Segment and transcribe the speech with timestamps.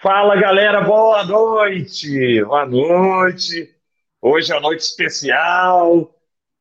[0.00, 2.44] Fala galera, boa noite!
[2.44, 3.74] Boa noite!
[4.22, 6.14] Hoje é uma noite especial,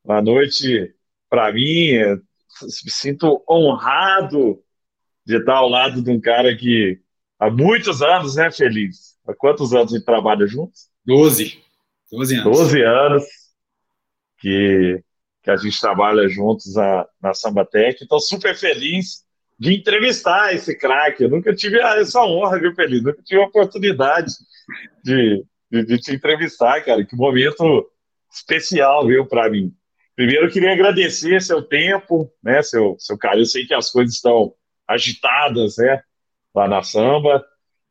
[0.04, 0.96] uma noite
[1.30, 2.00] para mim.
[2.64, 4.60] Me sinto honrado
[5.24, 7.00] de estar ao lado de um cara que
[7.38, 9.16] há muitos anos, né, Feliz?
[9.28, 10.90] Há quantos anos a gente trabalha juntos?
[11.06, 11.62] Doze.
[12.12, 12.58] Doze anos.
[12.58, 13.24] Doze anos
[14.40, 15.04] que,
[15.44, 18.02] que a gente trabalha juntos na, na Sambatec.
[18.02, 19.27] Estou super feliz
[19.60, 21.24] de entrevistar esse craque.
[21.24, 23.04] Eu nunca tive essa honra, viu, Feliz?
[23.04, 24.34] Nunca tive a oportunidade
[25.04, 27.04] de, de, de te entrevistar, cara.
[27.06, 27.90] Que momento
[28.32, 29.74] especial, viu, para mim.
[30.16, 33.44] Primeiro, eu queria agradecer seu tempo, né, seu, seu carinho.
[33.44, 34.54] Eu sei que as coisas estão
[34.88, 36.02] agitadas, né,
[36.56, 37.46] lá na samba,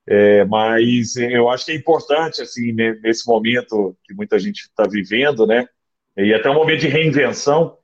[0.09, 5.47] é, mas eu acho que é importante, assim, nesse momento que muita gente está vivendo,
[5.47, 5.69] né,
[6.17, 7.79] e até um momento de reinvenção,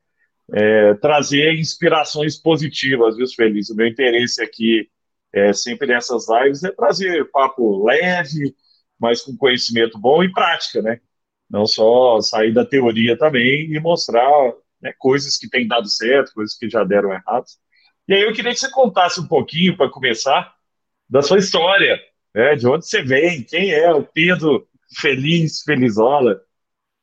[0.51, 3.71] é, trazer inspirações positivas, viu, Feliz?
[3.71, 4.89] O meu interesse aqui,
[5.33, 8.55] é, sempre nessas lives, é trazer papo leve,
[8.99, 11.01] mas com conhecimento bom e prática, né?
[11.49, 14.31] Não só sair da teoria também e mostrar
[14.81, 17.45] né, coisas que têm dado certo, coisas que já deram errado.
[18.09, 20.55] E aí eu queria que você contasse um pouquinho, para começar,
[21.09, 22.01] da sua história,
[22.35, 22.57] né?
[22.57, 24.67] de onde você vem, quem é o Pedro
[24.99, 26.41] Feliz, Felizola.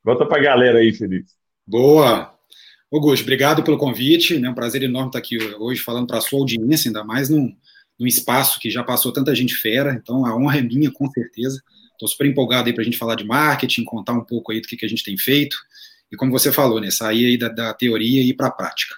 [0.03, 1.35] Conta para a galera aí, Feliz.
[1.65, 2.38] Boa!
[2.91, 4.43] Augusto, obrigado pelo convite.
[4.43, 7.55] É um prazer enorme estar aqui hoje falando para a sua audiência, ainda mais num,
[7.99, 9.93] num, espaço que já passou tanta gente fera.
[9.93, 11.61] Então, a honra é minha, com certeza.
[11.91, 14.67] Estou super empolgado aí para a gente falar de marketing, contar um pouco aí do
[14.67, 15.55] que, que a gente tem feito.
[16.11, 18.95] E como você falou, né, sair aí da, da teoria e ir para a prática.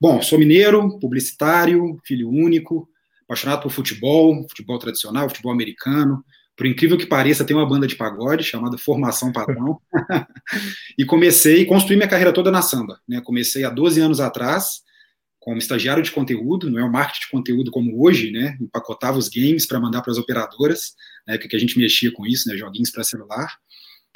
[0.00, 2.88] Bom, sou mineiro, publicitário, filho único,
[3.24, 6.24] apaixonado por futebol, futebol tradicional, futebol americano,
[6.56, 9.78] por incrível que pareça, tem uma banda de pagode chamada Formação Padrão.
[10.98, 12.98] e comecei, construí minha carreira toda na samba.
[13.06, 13.20] Né?
[13.20, 14.82] Comecei há 12 anos atrás,
[15.38, 18.56] como estagiário de conteúdo, não é o marketing de conteúdo como hoje, né?
[18.60, 20.94] Empacotava os games para mandar para as operadoras,
[21.26, 22.56] na época que a gente mexia com isso, né?
[22.56, 23.48] Joguinhos para celular.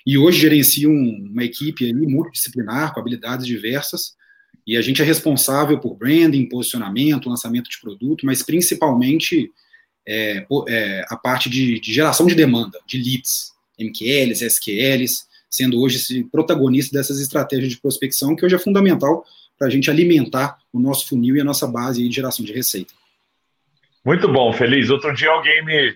[0.05, 4.15] E hoje gerencio uma equipe multidisciplinar, com habilidades diversas,
[4.67, 9.51] e a gente é responsável por branding, posicionamento, lançamento de produto, mas principalmente
[10.07, 15.97] é, é, a parte de, de, geração de demanda, de leads, MQLs, SQLs, sendo hoje
[15.97, 19.25] esse protagonista dessas estratégias de prospecção, que hoje é fundamental
[19.59, 22.95] para a gente alimentar o nosso funil e a nossa base de geração de receita.
[24.05, 24.89] Muito bom, Feliz.
[24.89, 25.95] Outro dia alguém me,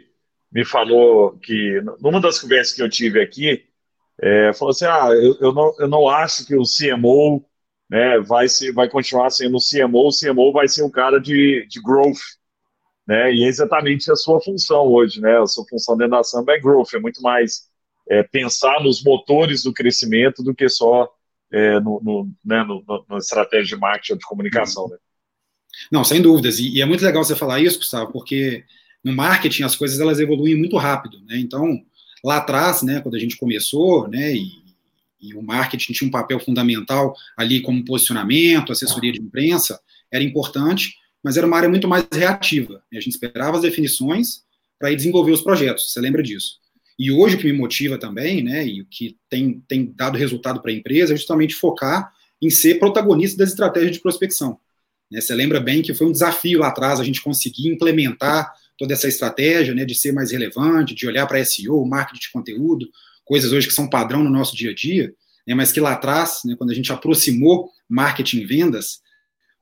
[0.53, 3.65] me falou que, numa das conversas que eu tive aqui,
[4.21, 7.45] é, falou assim: ah, eu, eu, não, eu não acho que o CMO
[7.89, 11.67] né, vai, ser, vai continuar sendo o CMO, o CMO vai ser um cara de,
[11.69, 12.19] de growth,
[13.07, 13.35] né?
[13.35, 15.39] E é exatamente a sua função hoje, né?
[15.39, 17.69] A sua função dentro da Samba é growth, é muito mais
[18.09, 21.09] é, pensar nos motores do crescimento do que só
[21.53, 24.97] é, no, no, né, no, no, estratégia de marketing ou de comunicação, né?
[25.91, 26.59] Não, sem dúvidas.
[26.59, 28.65] E, e, é muito legal você falar isso, Gustavo, porque
[29.03, 31.39] no marketing as coisas elas evoluem muito rápido, né?
[31.39, 31.81] Então,
[32.25, 34.51] lá atrás, né, quando a gente começou, né, e,
[35.21, 40.95] e o marketing tinha um papel fundamental ali como posicionamento, assessoria de imprensa, era importante,
[41.25, 42.83] mas era uma área muito mais reativa.
[42.93, 44.43] A gente esperava as definições
[44.79, 46.59] para desenvolver os projetos, você lembra disso.
[46.99, 50.61] E hoje o que me motiva também, né, e o que tem, tem dado resultado
[50.61, 54.59] para a empresa é justamente focar em ser protagonista das estratégias de prospecção.
[55.11, 58.93] Né, você lembra bem que foi um desafio lá atrás a gente conseguir implementar toda
[58.93, 62.89] essa estratégia, né, de ser mais relevante, de olhar para SEO, marketing de conteúdo,
[63.25, 65.13] coisas hoje que são padrão no nosso dia a dia,
[65.47, 69.01] né, mas que lá atrás, né, quando a gente aproximou marketing e vendas,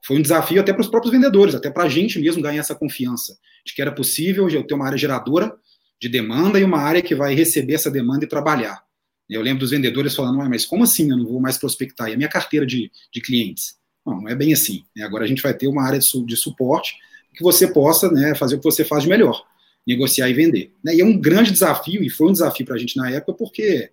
[0.04, 2.74] foi um desafio até para os próprios vendedores, até para a gente mesmo ganhar essa
[2.74, 5.54] confiança de que era possível eu ter uma área geradora
[6.00, 8.82] de demanda e uma área que vai receber essa demanda e trabalhar.
[9.30, 12.08] Eu lembro dos vendedores falando, mas como assim eu não vou mais prospectar?
[12.08, 13.76] E a minha carteira de, de clientes?
[14.04, 14.84] Não, não é bem assim.
[14.94, 15.04] Né?
[15.04, 16.96] Agora a gente vai ter uma área de, su de suporte
[17.34, 19.42] que você possa né, fazer o que você faz de melhor,
[19.86, 20.72] negociar e vender.
[20.84, 20.96] Né?
[20.96, 23.90] E é um grande desafio, e foi um desafio para a gente na época, porque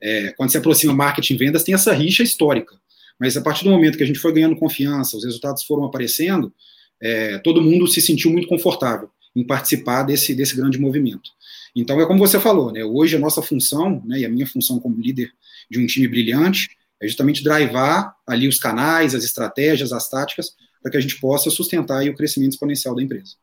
[0.00, 2.74] é, quando se aproxima marketing e vendas, tem essa rixa histórica.
[3.22, 6.52] Mas a partir do momento que a gente foi ganhando confiança, os resultados foram aparecendo,
[7.00, 11.30] é, todo mundo se sentiu muito confortável em participar desse, desse grande movimento.
[11.72, 14.80] Então, é como você falou, né, hoje a nossa função, né, e a minha função
[14.80, 15.30] como líder
[15.70, 16.70] de um time brilhante,
[17.00, 21.48] é justamente drivar ali os canais, as estratégias, as táticas, para que a gente possa
[21.48, 23.36] sustentar o crescimento exponencial da empresa.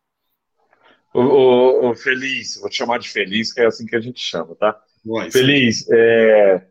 [1.13, 4.77] O, Feliz, vou te chamar de Feliz, que é assim que a gente chama, tá?
[5.31, 6.67] Feliz, é,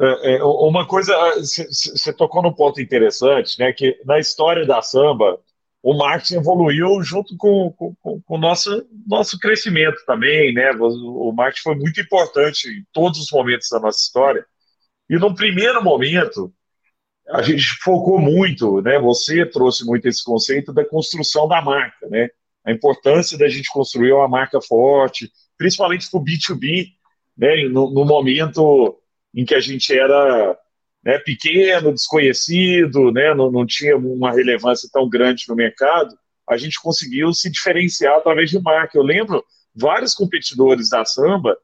[0.00, 3.72] é, é, uma coisa, você tocou num ponto interessante, né?
[3.72, 5.38] Que na história da samba,
[5.82, 10.70] o marketing evoluiu junto com, com, com o nosso, nosso crescimento também, né?
[10.72, 14.44] O, marketing foi muito importante em todos os momentos da nossa história.
[15.10, 16.52] E num primeiro momento,
[17.30, 18.98] a gente focou muito, né?
[18.98, 22.28] Você trouxe muito esse conceito da construção da marca, né?
[22.64, 26.88] A importância da gente construir uma marca forte, principalmente para o B2B,
[27.36, 28.98] né, no, no, momento
[29.34, 30.56] em que a gente era
[31.04, 36.16] né, pequeno, desconhecido, né, não, não tinha uma relevância tão grande no mercado,
[36.48, 38.96] a gente conseguiu se diferenciar através de marca.
[38.96, 39.44] Eu lembro
[39.74, 41.56] vários competidores da Samba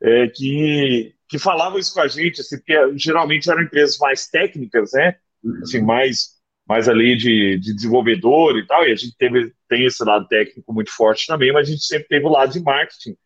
[0.00, 2.56] é, que, que falavam isso com a gente, assim,
[2.96, 5.16] geralmente eram empresas mais técnicas, né?
[5.62, 6.36] Assim, mais,
[6.66, 10.72] mais ali de, de desenvolvedor e tal, e a gente teve, tem esse lado técnico
[10.72, 13.16] muito forte também, mas a gente sempre teve o lado de marketing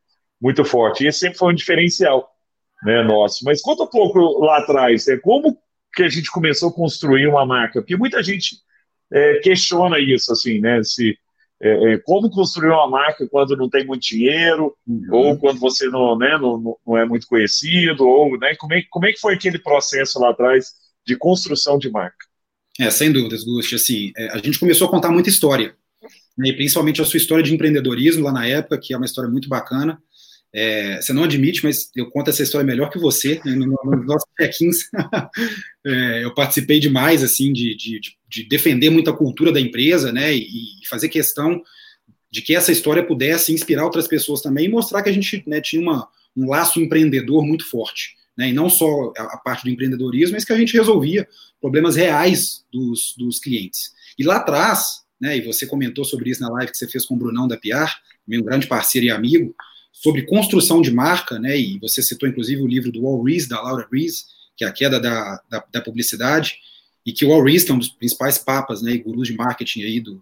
[0.41, 2.29] muito forte, e esse sempre foi um diferencial
[2.83, 3.45] né, nosso.
[3.45, 5.57] Mas conta um pouco lá atrás, é, como
[5.95, 7.81] que a gente começou a construir uma marca?
[7.81, 8.57] Porque muita gente
[9.13, 10.83] é, questiona isso, assim, né?
[10.83, 11.17] Se,
[11.61, 15.07] é, é, como construir uma marca quando não tem muito dinheiro, uhum.
[15.13, 19.07] ou quando você não, né, não, não é muito conhecido, ou né, como, é, como
[19.07, 20.73] é que foi aquele processo lá atrás
[21.07, 22.27] de construção de marca?
[22.81, 23.77] É, sem dúvidas, Gusti.
[23.77, 25.77] Assim, é, a gente começou a contar muita história,
[26.37, 29.31] né, e principalmente a sua história de empreendedorismo lá na época, que é uma história
[29.31, 30.03] muito bacana.
[30.55, 33.41] É, você não admite, mas eu conto essa história melhor que você.
[33.45, 34.89] Né, nos no nossos check-ins,
[35.87, 40.35] é, eu participei demais, assim, de, de, de, defender muito a cultura da empresa, né,
[40.35, 41.63] e, e, fazer questão
[42.31, 45.61] de que essa história pudesse inspirar outras pessoas também e mostrar que a gente né,
[45.61, 48.17] tinha uma, um laço empreendedor muito forte.
[48.37, 51.29] Né, e não só a, a, parte do empreendedorismo, mas que a gente resolvia
[51.61, 53.93] problemas reais dos, dos clientes.
[54.19, 57.15] E lá atrás, né, e você comentou sobre isso na live que você fez com
[57.15, 57.95] o Brunão da Piar,
[58.27, 59.55] meu grande parceiro e amigo,
[60.03, 63.61] sobre construção de marca, né, e você citou inclusive o livro do Wall Rees, da
[63.61, 64.27] Laura Rees,
[64.57, 66.57] que é a queda da, da, da publicidade,
[67.07, 69.35] e que o Wall Rees, que é um dos principais papas né, e gurus de
[69.35, 70.21] marketing aí do,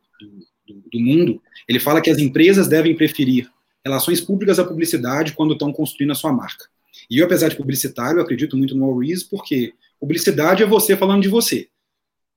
[0.66, 3.50] do, do mundo, ele fala que as empresas devem preferir
[3.82, 6.66] relações públicas à publicidade quando estão construindo a sua marca.
[7.10, 11.22] E eu, apesar de publicitário, acredito muito no Wall Rees, porque publicidade é você falando
[11.22, 11.68] de você.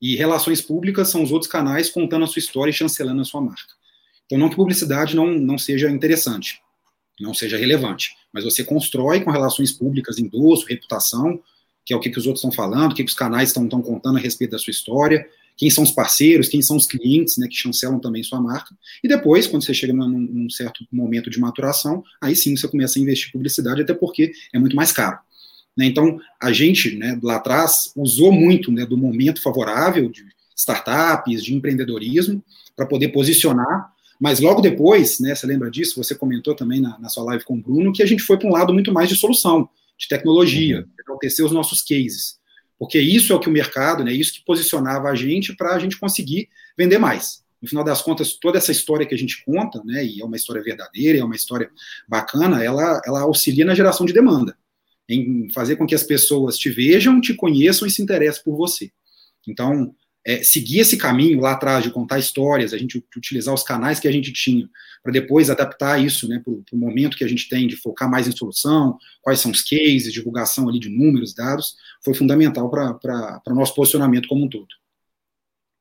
[0.01, 3.41] E relações públicas são os outros canais contando a sua história e chancelando a sua
[3.41, 3.73] marca.
[4.25, 6.62] Então, não que publicidade não, não seja interessante,
[7.23, 8.15] não seja relevante.
[8.31, 11.39] Mas você constrói com relações públicas, endosso, reputação,
[11.85, 13.67] que é o que, que os outros estão falando, o que, que os canais estão
[13.67, 17.47] contando a respeito da sua história, quem são os parceiros, quem são os clientes, né,
[17.47, 18.75] que chancelam também sua marca.
[19.03, 22.97] E depois, quando você chega num, num certo momento de maturação, aí sim você começa
[22.97, 25.19] a investir em publicidade, até porque é muito mais caro.
[25.77, 30.25] Né, então, a gente, né, lá atrás, usou muito né, do momento favorável de
[30.55, 32.43] startups, de empreendedorismo,
[32.75, 33.92] para poder posicionar
[34.23, 36.01] mas logo depois, né, você lembra disso?
[36.01, 38.47] Você comentou também na, na sua live com o Bruno que a gente foi para
[38.47, 39.67] um lado muito mais de solução,
[39.97, 40.85] de tecnologia, uhum.
[41.05, 42.39] enaltecer os nossos cases.
[42.79, 45.79] Porque isso é o que o mercado, né, isso que posicionava a gente para a
[45.79, 46.47] gente conseguir
[46.77, 47.43] vender mais.
[47.61, 50.37] No final das contas, toda essa história que a gente conta, né, e é uma
[50.37, 51.69] história verdadeira, é uma história
[52.07, 54.57] bacana, ela, ela auxilia na geração de demanda,
[55.09, 58.89] em fazer com que as pessoas te vejam, te conheçam e se interessem por você.
[59.45, 59.93] Então,
[60.25, 64.07] é, seguir esse caminho lá atrás de contar histórias, a gente utilizar os canais que
[64.07, 64.69] a gente tinha,
[65.01, 68.27] para depois adaptar isso né, para o momento que a gente tem de focar mais
[68.27, 73.55] em solução, quais são os cases, divulgação ali de números, dados, foi fundamental para o
[73.55, 74.67] nosso posicionamento como um todo.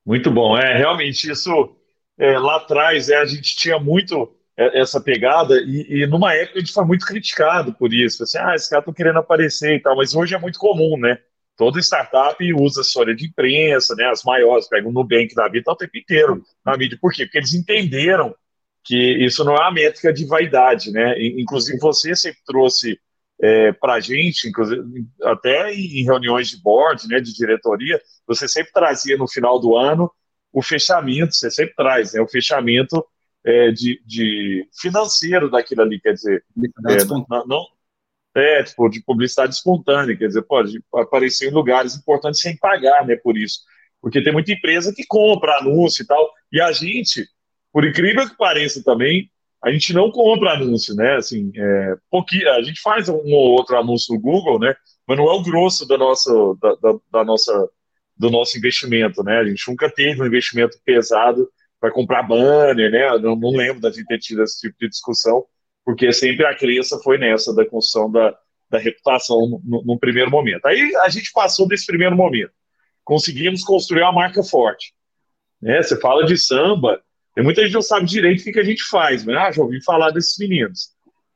[0.05, 1.77] Muito bom, é realmente isso
[2.19, 6.59] é, lá atrás é, a gente tinha muito é, essa pegada e, e, numa época
[6.59, 9.81] a gente foi muito criticado por isso, assim, ah, esse cara tá querendo aparecer e
[9.81, 11.19] tal, mas hoje é muito comum, né?
[11.57, 14.07] Toda startup usa história de imprensa, né?
[14.07, 16.99] As maiores, pega o Nubank da vida, tá o tempo inteiro na mídia.
[17.01, 17.25] Por quê?
[17.25, 18.35] Porque eles entenderam
[18.85, 21.15] que isso não é uma métrica de vaidade, né?
[21.19, 22.99] Inclusive, você sempre trouxe
[23.43, 24.83] é, para a gente, inclusive,
[25.25, 30.11] até em reuniões de board, né, de diretoria, você sempre trazia no final do ano
[30.53, 33.05] o fechamento, você sempre traz, né, o fechamento
[33.45, 36.45] é, de, de, financeiro daquilo ali, quer dizer,
[36.89, 37.67] é, não, não,
[38.35, 43.17] é, tipo, de publicidade espontânea, quer dizer, pode aparecer em lugares importantes sem pagar, né,
[43.17, 43.61] por isso.
[44.01, 47.27] Porque tem muita empresa que compra anúncio e tal, e a gente,
[47.73, 49.31] por incrível que pareça também,
[49.63, 53.77] a gente não compra anúncio, né, assim, é, pouquinho, a gente faz um ou outro
[53.77, 54.75] anúncio no Google, né,
[55.07, 57.69] mas não é o grosso da nossa, da, da, da nossa,
[58.17, 61.49] do nosso investimento, né, a gente nunca teve um investimento pesado
[61.79, 65.45] para comprar banner, né, não, não lembro da gente ter tido esse tipo de discussão,
[65.85, 68.37] porque sempre a crença foi nessa da construção da,
[68.71, 70.65] da reputação no, primeiro momento.
[70.67, 72.53] Aí a gente passou desse primeiro momento,
[73.05, 74.95] conseguimos construir uma marca forte.
[75.61, 75.83] Né?
[75.83, 77.01] Você fala de samba,
[77.35, 79.63] tem muita gente não sabe direito o que, que a gente faz, mas ah, já
[79.63, 80.91] ouvi falar desses meninos,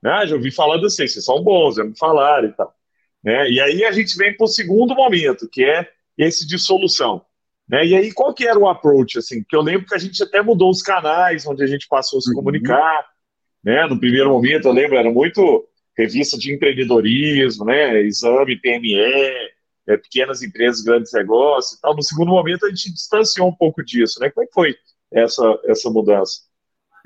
[0.05, 2.73] ah, já ouvi falar de vocês, vocês são bons, já me falaram e tal.
[3.25, 3.51] Né?
[3.51, 7.25] E aí a gente vem para o segundo momento, que é esse de solução.
[7.69, 7.85] Né?
[7.85, 9.19] E aí, qual que era o approach?
[9.19, 12.19] Assim, que eu lembro que a gente até mudou os canais onde a gente passou
[12.19, 12.37] a se uhum.
[12.37, 13.05] comunicar,
[13.67, 13.85] né?
[13.89, 15.69] No primeiro momento, eu lembro, era muito
[15.99, 18.01] revista de empreendedorismo, né?
[18.03, 18.95] Exame, PME,
[19.89, 21.97] é, pequenas empresas, grandes negócios e tal.
[21.97, 24.31] No segundo momento, a gente distanciou um pouco disso, né?
[24.31, 24.77] Como é que foi
[25.13, 26.43] essa, essa mudança?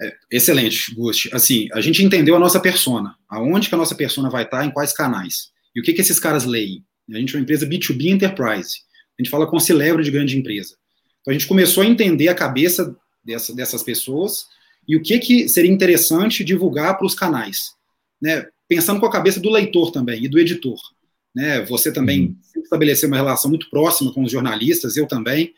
[0.03, 1.31] É, excelente, Gusti.
[1.33, 4.71] Assim, a gente entendeu a nossa persona, aonde que a nossa persona vai estar, em
[4.71, 5.53] quais canais.
[5.75, 6.85] E o que que esses caras leem?
[7.11, 8.81] A gente é uma empresa B2B Enterprise.
[9.19, 10.77] A gente fala com celebro de grande empresa.
[11.23, 14.45] Então a gente começou a entender a cabeça dessa, dessas pessoas
[14.91, 17.75] e o que que seria interessante divulgar para os canais,
[18.21, 18.45] né?
[18.67, 20.77] Pensando com a cabeça do leitor também e do editor,
[21.33, 21.65] né?
[21.67, 22.63] Você também uhum.
[22.65, 25.55] estabeleceu uma relação muito próxima com os jornalistas, eu também,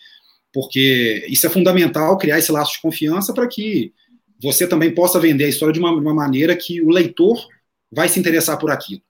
[0.53, 3.95] porque isso é fundamental criar esse laço de confiança para que
[4.39, 7.49] você também possa vender a história de uma, uma, maneira que o leitor
[7.91, 9.01] vai se interessar por aquilo.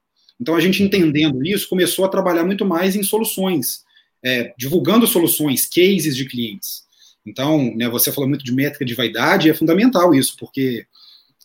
[0.41, 3.81] Então, a gente entendendo isso, começou a trabalhar muito mais em soluções,
[4.25, 6.85] é, divulgando soluções, cases de clientes.
[7.25, 10.87] Então, né, você falou muito de métrica de vaidade, é fundamental isso, porque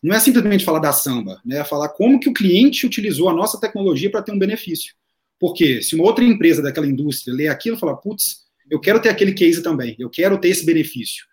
[0.02, 3.34] não é simplesmente falar da samba, né, é falar como que o cliente utilizou a
[3.34, 4.94] nossa tecnologia para ter um benefício.
[5.40, 9.10] Porque se uma outra empresa daquela indústria lê aquilo e fala, putz, eu quero ter
[9.10, 11.26] aquele case também, eu quero ter esse benefício.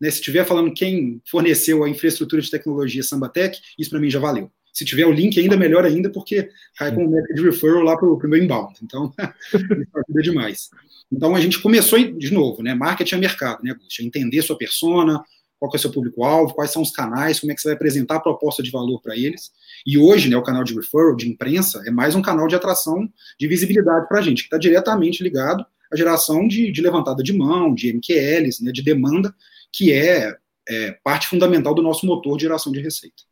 [0.00, 4.18] Né, se estiver falando quem forneceu a infraestrutura de tecnologia Sambatec, isso para mim já
[4.18, 4.50] valeu.
[4.72, 7.96] Se tiver o link, ainda melhor ainda, porque cai com o método de referral lá
[7.96, 8.74] para o meu inbound.
[8.82, 9.12] Então,
[9.52, 10.70] isso ajuda demais.
[11.12, 12.74] Então, a gente começou, de novo, né?
[12.74, 14.04] Marketing é mercado, né, Gusti?
[14.04, 15.22] Entender sua persona,
[15.62, 18.16] qual é o seu público-alvo, quais são os canais, como é que você vai apresentar
[18.16, 19.52] a proposta de valor para eles.
[19.86, 23.08] E hoje, né, o canal de referral, de imprensa, é mais um canal de atração,
[23.38, 27.32] de visibilidade para a gente, que está diretamente ligado à geração de, de, levantada de
[27.32, 29.32] mão, de MQLs, né, de demanda,
[29.70, 30.34] que é,
[30.68, 33.22] é parte fundamental do nosso motor de geração de receita.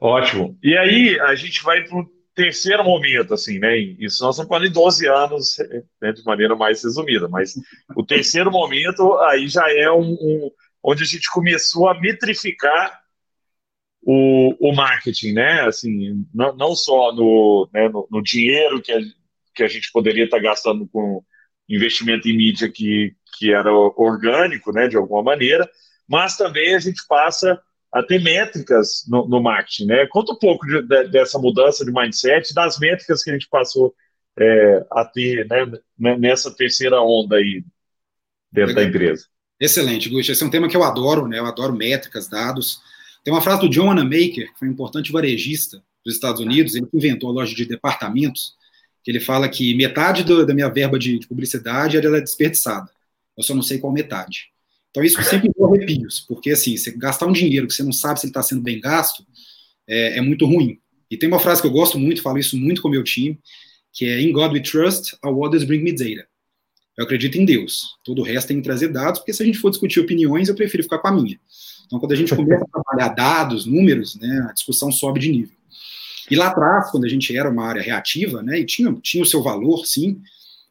[0.00, 0.56] Ótimo.
[0.62, 3.76] E aí a gente vai para o terceiro momento, assim, né?
[3.76, 5.56] Isso nós estamos falando de 12 anos,
[6.00, 7.54] né, de maneira mais resumida, mas
[7.96, 10.50] o terceiro momento aí já é um, um
[10.82, 13.00] onde a gente começou a metrificar
[14.02, 15.62] o, o marketing, né?
[15.62, 19.00] Assim, não, não só no, né, no, no, dinheiro que a,
[19.54, 21.22] que a gente poderia estar gastando com
[21.68, 25.68] investimento em mídia que, que era orgânico, né, de alguma maneira,
[26.08, 27.60] mas também a gente passa
[27.92, 30.06] a ter métricas no, no marketing, né?
[30.06, 33.94] Conta um pouco de, de, dessa mudança de mindset, das métricas que a gente passou
[34.38, 35.46] é, a ter
[35.98, 37.64] né, nessa terceira onda aí
[38.52, 38.84] dentro Legal.
[38.84, 39.26] da empresa.
[39.60, 40.32] Excelente, Gusti.
[40.32, 41.38] Esse é um tema que eu adoro, né?
[41.38, 42.80] Eu adoro métricas, dados.
[43.24, 46.86] Tem uma frase do John Wanamaker, que foi um importante varejista dos Estados Unidos, ele
[46.94, 48.54] inventou a loja de departamentos,
[49.02, 52.90] que ele fala que metade do, da minha verba de, de publicidade era desperdiçada.
[53.36, 54.50] Eu só não sei qual metade.
[54.90, 58.20] Então, isso sempre deu arrepios, porque, assim, você gastar um dinheiro que você não sabe
[58.20, 59.24] se ele está sendo bem gasto,
[59.86, 60.78] é, é, muito ruim.
[61.10, 63.38] E tem uma frase que eu gosto muito, falo isso muito com o meu time,
[63.92, 66.26] que é In God we trust, all others bring me data.
[66.96, 67.96] Eu acredito em Deus.
[68.02, 70.54] Todo o resto tem que trazer dados, porque se a gente for discutir opiniões, eu
[70.54, 71.38] prefiro ficar com a minha.
[71.86, 75.56] Então, quando a gente começa a trabalhar dados, números, né, a discussão sobe de nível.
[76.30, 79.26] E lá atrás, quando a gente era uma área reativa, né, e tinha, tinha o
[79.26, 80.20] seu valor, sim,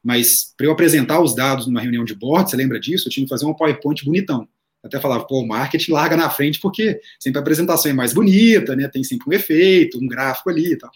[0.07, 3.09] mas para eu apresentar os dados numa reunião de board, você lembra disso?
[3.09, 4.47] Eu tinha que fazer um PowerPoint bonitão.
[4.81, 8.73] Até falava, pô, o marketing larga na frente porque sempre a apresentação é mais bonita,
[8.73, 8.87] né?
[8.87, 10.89] Tem sempre um efeito, um gráfico ali e tal.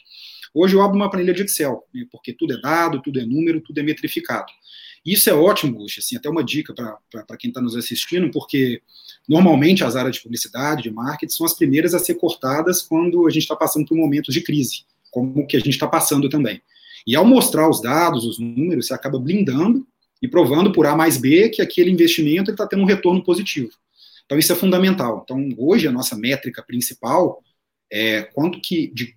[0.53, 2.06] Hoje eu abro uma planilha de Excel, né?
[2.10, 4.46] porque tudo é dado, tudo é número, tudo é metrificado.
[5.06, 8.82] Isso é ótimo, Guxa, assim, até uma dica para quem está nos assistindo, porque
[9.27, 13.30] normalmente as áreas de publicidade, de marketing, são as primeiras a ser cortadas quando a
[13.30, 16.62] gente está passando por momentos de crise, como o que a gente está passando também.
[17.05, 19.88] E ao mostrar os dados, os números, você acaba blindando
[20.22, 23.72] e provando por A mais B que aquele investimento está tendo um retorno positivo.
[24.25, 25.22] Então isso é fundamental.
[25.24, 27.43] Então hoje a nossa métrica principal
[27.91, 29.15] é quanto que, de,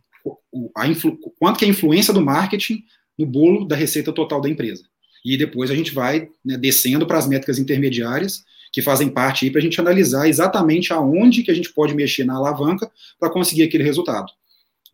[0.76, 2.82] a influ, quanto que é a influência do marketing
[3.18, 4.84] no bolo da receita total da empresa.
[5.24, 9.50] E depois a gente vai né, descendo para as métricas intermediárias que fazem parte aí
[9.52, 13.62] para a gente analisar exatamente aonde que a gente pode mexer na alavanca para conseguir
[13.62, 14.32] aquele resultado.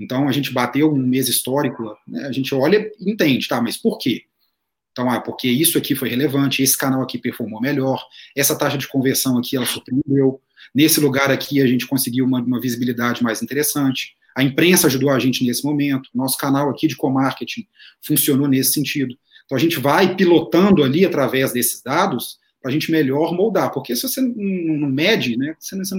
[0.01, 3.77] Então, a gente bateu um mês histórico, né, a gente olha e entende, tá, mas
[3.77, 4.23] por quê?
[4.93, 8.03] Então, ah, porque isso aqui foi relevante, esse canal aqui performou melhor,
[8.35, 10.41] essa taxa de conversão aqui, ela surpreendeu,
[10.75, 15.19] nesse lugar aqui a gente conseguiu uma, uma visibilidade mais interessante, a imprensa ajudou a
[15.19, 17.67] gente nesse momento, nosso canal aqui de co-marketing
[18.01, 19.15] funcionou nesse sentido.
[19.45, 23.95] Então, a gente vai pilotando ali através desses dados para a gente melhor moldar, porque
[23.95, 25.95] se você não, mede, né, você, você,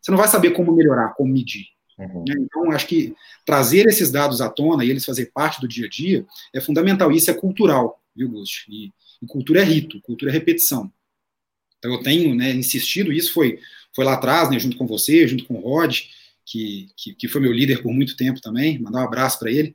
[0.00, 1.66] você não vai saber como melhorar, como medir.
[2.00, 2.24] Uhum.
[2.26, 2.34] Né?
[2.38, 3.14] Então, acho que
[3.44, 7.12] trazer esses dados à tona e eles fazer parte do dia a dia é fundamental.
[7.12, 8.66] Isso é cultural, viu, Gusti?
[8.70, 8.92] E,
[9.22, 10.90] e cultura é rito, cultura é repetição.
[11.78, 13.58] Então, eu tenho né, insistido, isso foi,
[13.94, 16.00] foi lá atrás, né, junto com você, junto com o Rod,
[16.44, 19.74] que, que, que foi meu líder por muito tempo também, mandar um abraço para ele,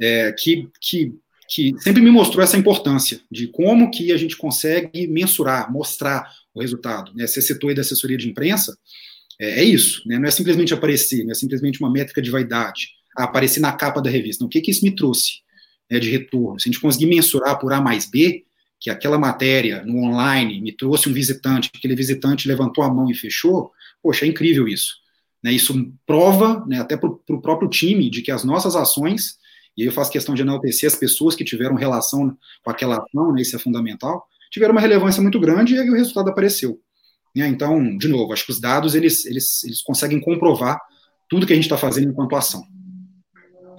[0.00, 1.14] é, que, que,
[1.48, 6.60] que sempre me mostrou essa importância de como que a gente consegue mensurar, mostrar o
[6.60, 7.12] resultado.
[7.14, 7.26] Né?
[7.26, 8.76] Você citou aí da assessoria de imprensa,
[9.40, 10.18] é, é isso, né?
[10.18, 14.00] não é simplesmente aparecer, não é simplesmente uma métrica de vaidade, ah, aparecer na capa
[14.00, 14.44] da revista.
[14.44, 15.40] O que, que isso me trouxe
[15.90, 16.58] né, de retorno?
[16.58, 18.44] Se a gente conseguir mensurar por A mais B,
[18.80, 23.14] que aquela matéria no online me trouxe um visitante, aquele visitante levantou a mão e
[23.14, 23.70] fechou,
[24.02, 24.96] poxa, é incrível isso.
[25.42, 25.74] Né, isso
[26.06, 29.38] prova, né, até para o próprio time, de que as nossas ações,
[29.76, 33.32] e aí eu faço questão de enaltecer as pessoas que tiveram relação com aquela ação,
[33.32, 36.80] né, isso é fundamental, tiveram uma relevância muito grande e aí o resultado apareceu.
[37.34, 40.78] Né, então, de novo, acho que os dados, eles, eles, eles conseguem comprovar
[41.28, 42.62] tudo que a gente está fazendo enquanto ação.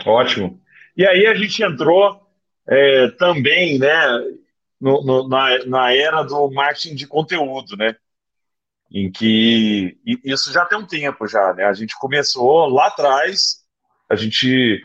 [0.05, 0.59] Ótimo.
[0.97, 2.19] E aí a gente entrou
[2.67, 4.05] é, também, né,
[4.81, 7.95] no, no, na, na era do marketing de conteúdo, né?
[8.91, 11.65] Em que isso já tem um tempo já, né?
[11.65, 13.63] A gente começou lá atrás,
[14.09, 14.83] a gente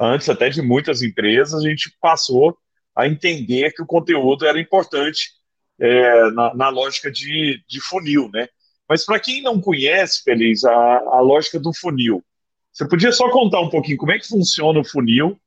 [0.00, 2.56] antes até de muitas empresas, a gente passou
[2.96, 5.30] a entender que o conteúdo era importante
[5.80, 8.48] é, na, na, lógica de, de funil, né?
[8.88, 12.22] Mas para quem não conhece, Feliz, a, a lógica do funil,
[12.72, 15.38] você podia só contar um pouquinho como é que funciona o funil,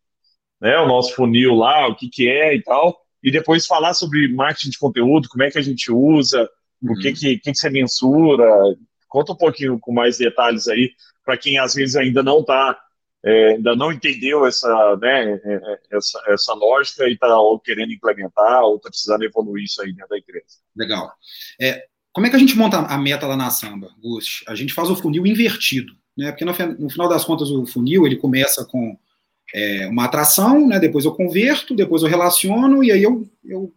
[0.62, 0.78] né?
[0.80, 4.70] O nosso funil lá, o que, que é e tal, e depois falar sobre marketing
[4.70, 6.50] de conteúdo, como é que a gente usa,
[6.82, 6.94] uhum.
[6.94, 8.46] o que, que, que, você mensura.
[9.08, 10.92] Conta um pouquinho com mais detalhes aí,
[11.26, 12.78] para quem às vezes ainda não está,
[13.26, 17.28] é, ainda não entendeu essa, né, é, é, essa, essa lógica e está
[17.64, 20.58] querendo implementar ou está precisando evoluir isso aí dentro da empresa.
[20.76, 21.12] Legal.
[21.60, 24.44] É, como é que a gente monta a meta lá na Samba, Gust?
[24.48, 26.32] A gente faz o funil invertido, né?
[26.32, 28.98] Porque no, no final das contas o funil ele começa com
[29.54, 33.74] é, uma atração, né, depois eu converto, depois eu relaciono e aí eu, eu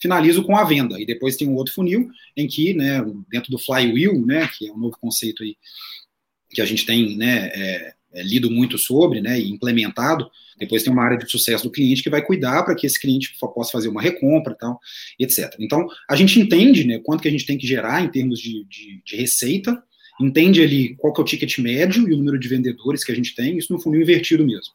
[0.00, 1.00] finalizo com a venda.
[1.00, 4.72] E depois tem um outro funil em que, né, dentro do flywheel, né, que é
[4.72, 5.56] um novo conceito aí
[6.50, 10.30] que a gente tem, né, é, é, lido muito sobre, né, e implementado.
[10.58, 13.36] Depois tem uma área de sucesso do cliente que vai cuidar para que esse cliente
[13.38, 14.80] possa fazer uma recompra e tal,
[15.18, 15.54] etc.
[15.58, 18.64] Então, a gente entende, né, quanto que a gente tem que gerar em termos de,
[18.64, 19.82] de, de receita,
[20.20, 23.16] entende ali qual que é o ticket médio e o número de vendedores que a
[23.16, 24.72] gente tem, isso no funil invertido mesmo.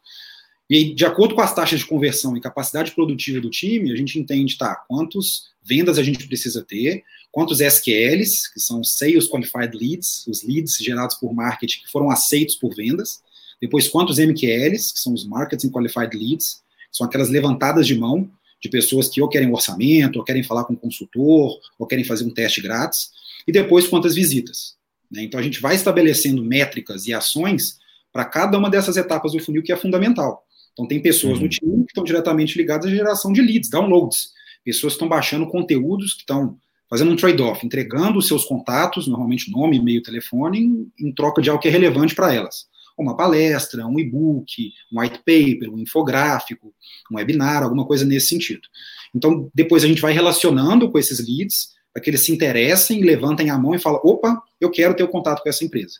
[0.70, 3.96] E aí, de acordo com as taxas de conversão e capacidade produtiva do time, a
[3.96, 9.76] gente entende, tá, quantas vendas a gente precisa ter, quantos SQLs, que são Sales Qualified
[9.76, 13.22] Leads, os leads gerados por marketing que foram aceitos por vendas,
[13.62, 18.30] depois quantos MQLs, que são os Marketing Qualified Leads, são aquelas levantadas de mão
[18.62, 22.04] de pessoas que ou querem um orçamento, ou querem falar com um consultor, ou querem
[22.04, 23.12] fazer um teste grátis,
[23.48, 24.76] e depois quantas visitas.
[25.10, 25.24] Né?
[25.24, 27.80] Então a gente vai estabelecendo métricas e ações
[28.12, 30.46] para cada uma dessas etapas do funil que é fundamental.
[30.74, 31.44] Então, tem pessoas uhum.
[31.44, 34.30] no time que estão diretamente ligadas à geração de leads, downloads.
[34.64, 36.58] Pessoas que estão baixando conteúdos, que estão
[36.90, 41.62] fazendo um trade-off, entregando os seus contatos, normalmente nome, e-mail, telefone, em troca de algo
[41.62, 42.69] que é relevante para elas.
[43.02, 46.74] Uma palestra, um e-book, um white paper, um infográfico,
[47.12, 48.68] um webinar, alguma coisa nesse sentido.
[49.16, 53.50] Então, depois a gente vai relacionando com esses leads, para que eles se interessem, levantem
[53.50, 55.96] a mão e falem: opa, eu quero ter o contato com essa empresa.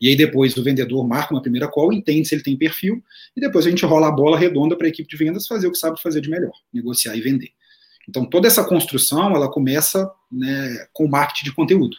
[0.00, 3.02] E aí depois o vendedor marca uma primeira call, entende se ele tem perfil,
[3.36, 5.70] e depois a gente rola a bola redonda para a equipe de vendas fazer o
[5.70, 7.50] que sabe fazer de melhor, negociar e vender.
[8.08, 11.96] Então toda essa construção, ela começa né, com o marketing de conteúdo,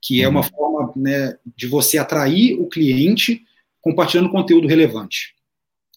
[0.00, 0.46] que é uma uhum.
[0.46, 3.44] forma né, de você atrair o cliente
[3.82, 5.34] compartilhando conteúdo relevante.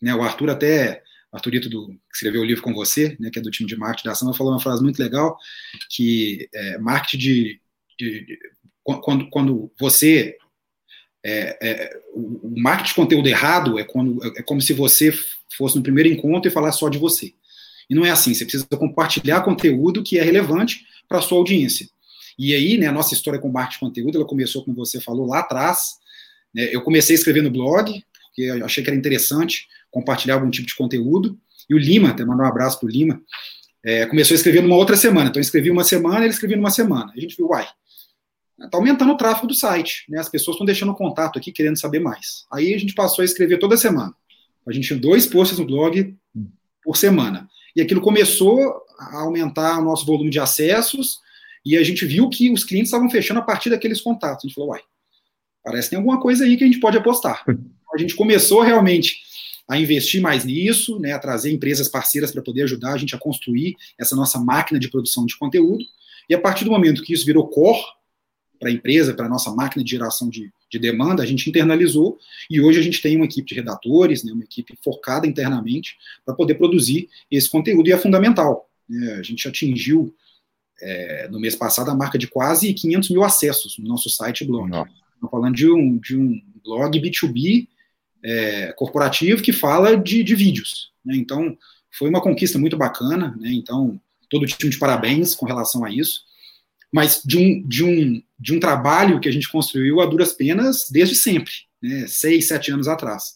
[0.02, 3.42] Né, o Arthur até, Arthurito do, que escreveu o livro com você, né, que é
[3.42, 5.38] do time de marketing da ação, falou uma frase muito legal,
[5.90, 7.62] que é, marketing de,
[7.98, 8.40] de, de
[8.84, 10.38] quando, quando você
[11.26, 15.12] é, é, o marketing de conteúdo errado é, quando, é como se você
[15.58, 17.34] fosse no primeiro encontro e falar só de você.
[17.90, 21.88] E não é assim, você precisa compartilhar conteúdo que é relevante para a sua audiência.
[22.38, 25.26] E aí, né, a nossa história com marketing de conteúdo, ela começou, como você falou,
[25.26, 25.98] lá atrás.
[26.56, 30.68] Né, eu comecei a escrever no blog, porque achei que era interessante compartilhar algum tipo
[30.68, 31.38] de conteúdo.
[31.70, 33.22] E o Lima, até mandar um abraço para o Lima,
[33.84, 35.30] é, começou a escrever numa outra semana.
[35.30, 37.12] Então, eu escrevi uma semana, ele escrevia numa semana.
[37.16, 37.68] A gente viu, uai,
[38.58, 40.18] Está aumentando o tráfego do site, né?
[40.18, 42.46] As pessoas estão deixando contato aqui, querendo saber mais.
[42.52, 44.14] Aí a gente passou a escrever toda semana.
[44.66, 46.16] A gente tinha dois posts no blog
[46.82, 47.48] por semana.
[47.76, 48.58] E aquilo começou
[48.98, 51.20] a aumentar o nosso volume de acessos,
[51.66, 54.46] e a gente viu que os clientes estavam fechando a partir daqueles contatos.
[54.46, 54.82] A gente falou, uai,
[55.66, 57.44] parece que tem alguma coisa aí que a gente pode apostar.
[57.94, 59.22] A gente começou realmente
[59.70, 63.18] a investir mais nisso, né, a trazer empresas parceiras para poder ajudar a gente a
[63.18, 65.84] construir essa nossa máquina de produção de conteúdo.
[66.30, 67.82] E a partir do momento que isso virou core,
[68.60, 72.18] para a empresa, para a nossa máquina de geração de, de, demanda, a gente internalizou
[72.50, 76.36] e hoje a gente tem uma equipe de redatores, né, uma equipe focada internamente para
[76.36, 78.70] poder produzir esse conteúdo e é fundamental.
[78.90, 80.14] Né, a gente atingiu
[80.82, 84.70] é, no mês passado a marca de quase 500 mil acessos no nosso site blog.
[85.26, 87.68] Estamos falando de um, de um blog B2B
[88.24, 90.92] é, corporativo que fala de, de vídeos.
[91.04, 91.58] Né, então,
[91.92, 93.36] foi uma conquista muito bacana.
[93.40, 96.26] Né, então, todo o time de parabéns com relação a isso
[96.96, 100.90] mas de um, de um, de um trabalho que a gente construiu a duras penas
[100.90, 101.52] desde sempre,
[101.84, 103.36] né, seis, sete anos atrás.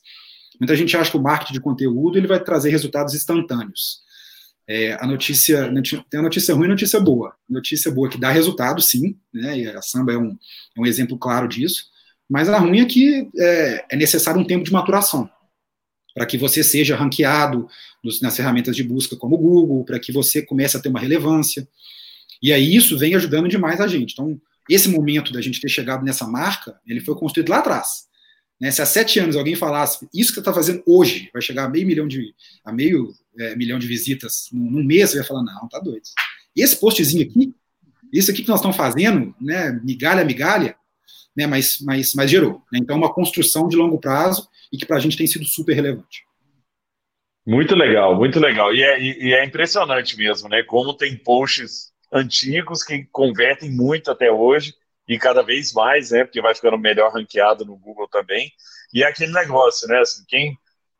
[0.57, 3.99] Muita gente acha que o marketing de conteúdo ele vai trazer resultados instantâneos.
[4.69, 5.67] É, a notícia
[6.11, 7.35] tem a notícia ruim e a notícia boa.
[7.49, 9.57] Notícia boa é que dá resultado, sim, né?
[9.57, 10.37] E a samba é um,
[10.77, 11.85] é um exemplo claro disso.
[12.29, 15.27] Mas a ruim é que é, é necessário um tempo de maturação
[16.13, 17.67] para que você seja ranqueado
[18.03, 20.99] nos, nas ferramentas de busca como o Google, para que você comece a ter uma
[20.99, 21.67] relevância.
[22.39, 24.13] E aí isso vem ajudando demais a gente.
[24.13, 28.08] Então, esse momento da gente ter chegado nessa marca, ele foi construído lá atrás.
[28.59, 28.71] Né?
[28.71, 31.69] Se há sete anos alguém falasse isso que você está fazendo hoje vai chegar a
[31.69, 32.33] meio milhão de,
[32.65, 36.03] a meio, é, milhão de visitas num, num mês, você vai falar, não, tá doido.
[36.55, 37.53] Esse postzinho aqui,
[38.11, 40.75] isso aqui que nós estamos fazendo, né, migalha, migalha,
[41.35, 42.61] né, mas, mas, mas gerou.
[42.71, 42.79] Né?
[42.81, 46.23] Então, uma construção de longo prazo e que para a gente tem sido super relevante.
[47.47, 48.73] Muito legal, muito legal.
[48.75, 50.61] E é, e é impressionante mesmo, né?
[50.61, 54.75] Como tem posts antigos que convertem muito até hoje
[55.09, 56.23] e cada vez mais, né?
[56.23, 58.51] Porque vai ficando melhor ranqueado no Google também.
[58.93, 59.99] E é aquele negócio, né?
[59.99, 60.55] Assim, quem,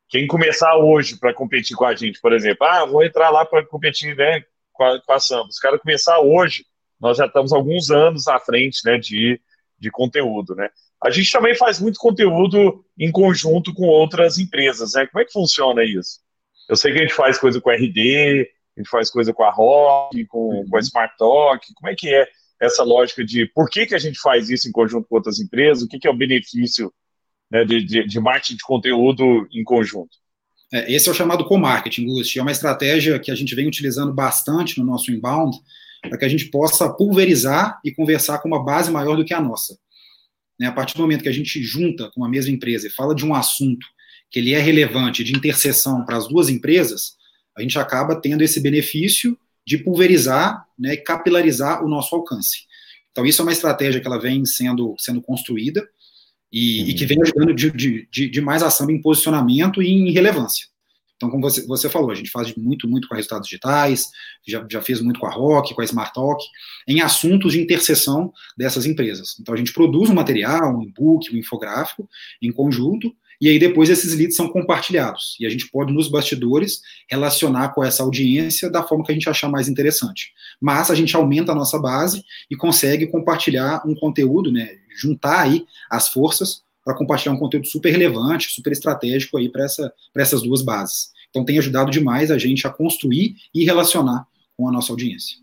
[0.09, 3.63] quem começar hoje para competir com a gente, por exemplo, ah, vou entrar lá para
[3.63, 4.43] competir né,
[4.73, 5.49] com, a, com a Samba.
[5.49, 6.65] Os caras começar hoje,
[6.99, 9.39] nós já estamos alguns anos à frente né, de,
[9.77, 10.69] de conteúdo, né?
[11.03, 15.05] A gente também faz muito conteúdo em conjunto com outras empresas, né?
[15.05, 16.19] Como é que funciona isso?
[16.67, 19.43] Eu sei que a gente faz coisa com a RD, a gente faz coisa com
[19.43, 20.67] a Rock, com, uhum.
[20.67, 21.73] com a Smart Talk.
[21.75, 22.27] Como é que é
[22.59, 25.83] essa lógica de por que, que a gente faz isso em conjunto com outras empresas?
[25.83, 26.93] O que, que é o benefício
[27.49, 30.17] né, de, de, de marketing de conteúdo em conjunto?
[30.71, 32.37] É, esse é o chamado co-marketing, Gust.
[32.37, 35.57] É uma estratégia que a gente vem utilizando bastante no nosso inbound
[36.01, 39.41] para que a gente possa pulverizar e conversar com uma base maior do que a
[39.41, 39.77] nossa.
[40.59, 43.15] Né, a partir do momento que a gente junta com a mesma empresa e fala
[43.15, 43.85] de um assunto
[44.29, 47.13] que ele é relevante de interseção para as duas empresas,
[47.57, 49.37] a gente acaba tendo esse benefício
[49.69, 52.65] de pulverizar né, e capilarizar o nosso alcance.
[53.11, 55.87] Então, isso é uma estratégia que ela vem sendo, sendo construída
[56.51, 56.87] e, uhum.
[56.87, 60.65] e que vem ajudando de, de, de, de mais ação em posicionamento e em relevância.
[61.15, 64.05] Então, como você, você falou, a gente faz muito, muito com resultados digitais,
[64.47, 66.43] já, já fez muito com a Rock, com a Smart Talk,
[66.87, 69.35] em assuntos de interseção dessas empresas.
[69.39, 72.09] Então, a gente produz um material, um e-book, um infográfico,
[72.41, 75.37] em conjunto, e aí depois esses leads são compartilhados.
[75.39, 79.29] E a gente pode, nos bastidores, relacionar com essa audiência da forma que a gente
[79.29, 80.33] achar mais interessante.
[80.59, 85.65] Mas a gente aumenta a nossa base e consegue compartilhar um conteúdo, né, juntar aí
[85.89, 90.61] as forças para compartilhar um conteúdo super relevante, super estratégico aí para essa, essas duas
[90.61, 91.11] bases.
[91.29, 94.25] Então tem ajudado demais a gente a construir e relacionar
[94.57, 95.37] com a nossa audiência.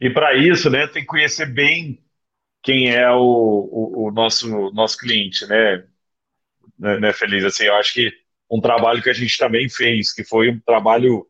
[0.00, 1.98] E para isso, né, tem que conhecer bem
[2.62, 5.84] quem é o, o, o nosso, nosso cliente, né?
[6.80, 6.98] Né?
[6.98, 7.44] né, Feliz?
[7.44, 8.10] Assim, eu acho que
[8.50, 11.26] um trabalho que a gente também fez, que foi um trabalho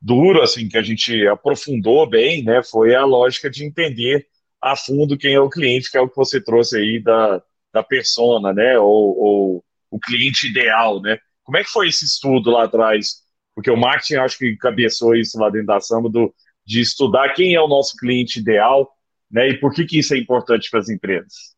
[0.00, 2.62] duro, assim, que a gente aprofundou bem, né?
[2.62, 4.26] Foi a lógica de entender
[4.60, 7.82] a fundo quem é o cliente, que é o que você trouxe aí da, da
[7.82, 8.78] persona, né?
[8.78, 11.18] Ou, ou, o cliente ideal, né?
[11.42, 13.22] Como é que foi esse estudo lá atrás?
[13.54, 16.34] Porque o marketing acho que cabeçou isso lá dentro da Samba, do,
[16.66, 18.90] de estudar quem é o nosso cliente ideal,
[19.30, 19.48] né?
[19.48, 21.56] E por que, que isso é importante para as empresas?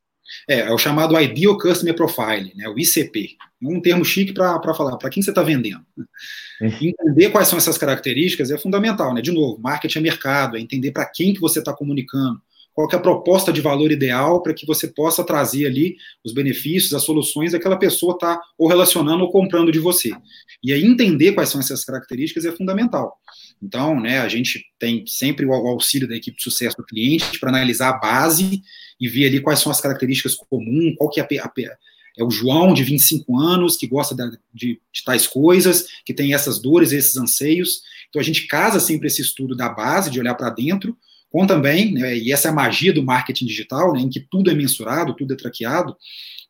[0.48, 3.36] É, é o chamado Ideal Customer Profile, né, o ICP.
[3.62, 5.84] Um termo chique para falar para quem você está vendendo.
[6.80, 9.22] Entender quais são essas características é fundamental, né?
[9.22, 12.38] De novo, marketing é mercado, é entender para quem que você está comunicando,
[12.74, 16.92] qual é a proposta de valor ideal para que você possa trazer ali os benefícios,
[16.92, 20.12] as soluções daquela pessoa está ou relacionando ou comprando de você.
[20.62, 23.18] E aí entender quais são essas características é fundamental.
[23.62, 27.50] Então, né, a gente tem sempre o auxílio da equipe de sucesso do cliente para
[27.50, 28.62] analisar a base
[28.98, 31.52] e ver ali quais são as características comuns, qual que é a, a
[32.18, 36.34] é o João, de 25 anos, que gosta de, de, de, tais coisas, que tem
[36.34, 37.82] essas dores, esses anseios.
[38.08, 40.96] Então, a gente casa sempre esse estudo da base, de olhar para dentro,
[41.30, 44.50] com também, né, e essa é a magia do marketing digital, né, em que tudo
[44.50, 45.96] é mensurado, tudo é traqueado,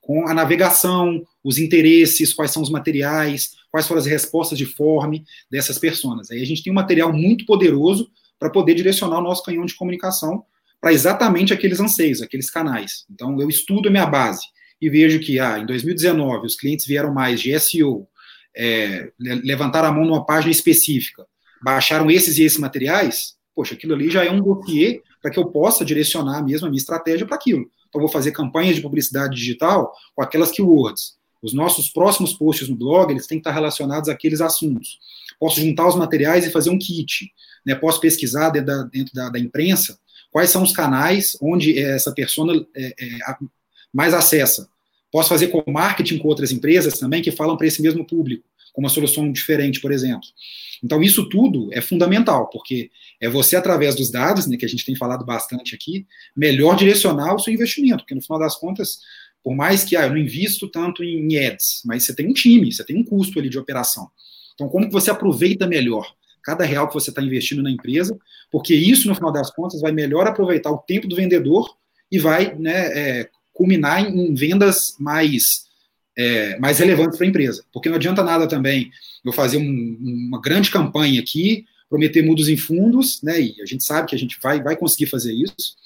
[0.00, 5.22] com a navegação, os interesses, quais são os materiais, quais foram as respostas de forma
[5.50, 6.30] dessas pessoas.
[6.30, 9.74] Aí a gente tem um material muito poderoso para poder direcionar o nosso canhão de
[9.74, 10.44] comunicação
[10.80, 13.04] para exatamente aqueles anseios, aqueles canais.
[13.10, 14.46] Então, eu estudo a minha base
[14.80, 18.08] e vejo que ah, em 2019 os clientes vieram mais de SEO,
[18.56, 21.26] é, levantaram a mão numa página específica,
[21.62, 25.46] baixaram esses e esses materiais, poxa, aquilo ali já é um dossiê para que eu
[25.50, 27.70] possa direcionar mesmo a minha estratégia para aquilo.
[27.90, 31.18] Então, vou fazer campanhas de publicidade digital com aquelas keywords.
[31.42, 34.98] Os nossos próximos posts no blog, eles têm que estar relacionados àqueles assuntos.
[35.38, 37.32] Posso juntar os materiais e fazer um kit.
[37.66, 37.74] Né?
[37.74, 39.98] Posso pesquisar dentro, da, dentro da, da, imprensa
[40.30, 43.18] quais são os canais onde essa persona é, é,
[43.92, 44.68] mais acessa.
[45.10, 48.44] Posso fazer com marketing com outras empresas também que falam para esse mesmo público,
[48.80, 50.28] uma solução diferente, por exemplo.
[50.82, 52.90] Então, isso tudo é fundamental, porque
[53.20, 57.34] é você, através dos dados, né, que a gente tem falado bastante aqui, melhor direcionar
[57.34, 59.00] o seu investimento, porque no final das contas,
[59.44, 62.72] por mais que ah, eu não invisto tanto em ads, mas você tem um time,
[62.72, 64.08] você tem um custo ali de operação.
[64.54, 68.18] Então, como que você aproveita melhor cada real que você está investindo na empresa,
[68.50, 71.74] porque isso, no final das contas, vai melhor aproveitar o tempo do vendedor
[72.10, 75.66] e vai né, é, culminar em, em, vendas mais,
[76.16, 77.64] é, mais relevantes para a empresa.
[77.72, 78.90] Porque não adianta nada também
[79.24, 83.84] eu fazer um, uma grande campanha aqui, prometer mudos em fundos, né, e a gente
[83.84, 85.76] sabe que a gente vai, vai conseguir fazer isso,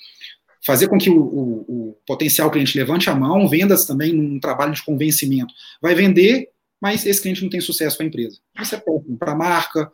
[0.64, 4.72] fazer com que o, o, o potencial cliente levante a mão, vendas também num trabalho
[4.72, 6.48] de convencimento, vai vender,
[6.80, 8.38] mas esse cliente não tem sucesso para a empresa.
[8.60, 9.90] Isso é pouco para a marca.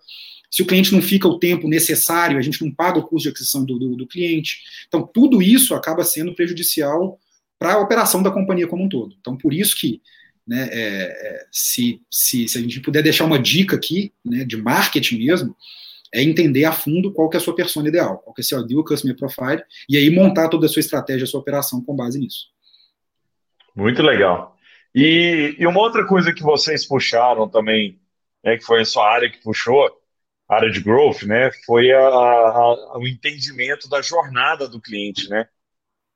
[0.51, 3.29] Se o cliente não fica o tempo necessário, a gente não paga o custo de
[3.29, 4.59] aquisição do, do, do cliente.
[4.89, 7.21] Então, tudo isso acaba sendo prejudicial
[7.59, 9.15] para a operação da companhia como um todo.
[9.21, 10.01] Então, por isso que
[10.51, 14.57] né, é, é, se, se, se, a gente puder deixar uma dica aqui, né, de
[14.57, 15.57] marketing mesmo,
[16.13, 18.45] é entender a fundo qual que é a sua persona ideal, qual que é o
[18.45, 21.95] seu ideal customer profile, e aí montar toda a sua estratégia, a sua operação com
[21.95, 22.49] base nisso.
[23.77, 24.57] Muito legal.
[24.93, 28.01] E, e uma outra coisa que vocês puxaram também,
[28.43, 29.89] né, que foi a sua área que puxou,
[30.49, 35.47] área de growth, né, foi a, a, o entendimento da jornada do cliente, né?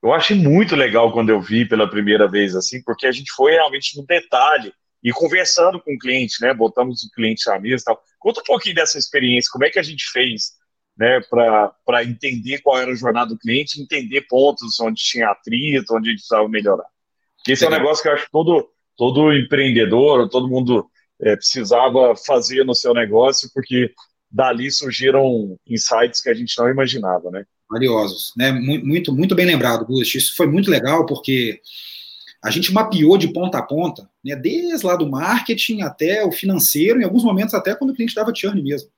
[0.04, 3.52] Eu achei muito legal quando eu vi pela primeira vez assim, porque a gente foi
[3.52, 4.70] realmente no detalhe
[5.02, 6.52] e conversando com o cliente, né?
[6.52, 8.02] Botamos o cliente à mesa e tal.
[8.18, 10.52] Conta um pouquinho dessa experiência, como é que a gente fez,
[10.94, 16.10] né, para entender qual era a jornada do cliente, entender pontos onde tinha atrito, onde
[16.10, 16.86] a gente precisava melhorar.
[17.48, 20.86] Esse é um negócio que eu acho que todo, todo empreendedor, todo mundo
[21.22, 23.90] é, precisava fazer no seu negócio, porque
[24.30, 27.46] dali surgiram insights que a gente não imaginava, né?
[27.70, 28.52] Valiosos, né?
[28.52, 30.14] Muito, muito bem lembrado, Gust.
[30.14, 31.60] Isso foi muito legal, porque
[32.44, 37.00] a gente mapeou de ponta a ponta, né, desde lá do marketing até o financeiro,
[37.00, 38.90] em alguns momentos até quando o cliente dava churn mesmo.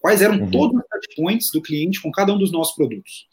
[0.00, 0.50] Quais eram uhum.
[0.50, 3.28] todos os touch points do cliente com cada um dos nossos produtos.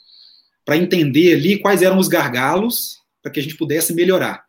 [0.63, 4.45] Para entender ali quais eram os gargalos para que a gente pudesse melhorar.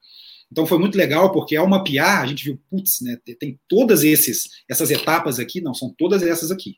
[0.50, 4.48] Então foi muito legal, porque ao mapear, a gente viu, putz, né, tem todas esses,
[4.68, 6.76] essas etapas aqui, não, são todas essas aqui.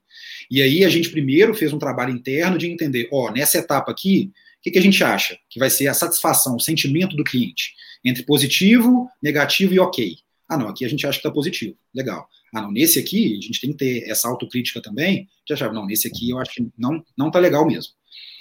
[0.51, 4.33] E aí a gente primeiro fez um trabalho interno de entender, ó, nessa etapa aqui,
[4.59, 7.75] o que, que a gente acha que vai ser a satisfação, o sentimento do cliente?
[8.05, 10.17] entre positivo, negativo e ok.
[10.49, 11.77] Ah, não, aqui a gente acha que está positivo.
[11.95, 12.27] Legal.
[12.55, 15.87] Ah, não, nesse aqui, a gente tem que ter essa autocrítica também, que achava, não,
[15.87, 17.93] nesse aqui eu acho que não, não tá legal mesmo.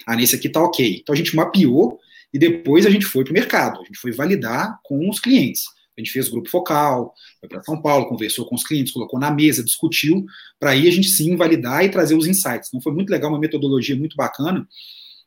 [0.06, 1.00] Ah, nesse aqui tá ok.
[1.02, 1.98] Então a gente mapeou
[2.32, 5.62] e depois a gente foi para o mercado, a gente foi validar com os clientes.
[5.96, 9.32] A gente fez grupo focal, foi para São Paulo, conversou com os clientes, colocou na
[9.32, 10.24] mesa, discutiu,
[10.58, 12.68] para aí a gente sim validar e trazer os insights.
[12.68, 14.66] Então foi muito legal, uma metodologia muito bacana,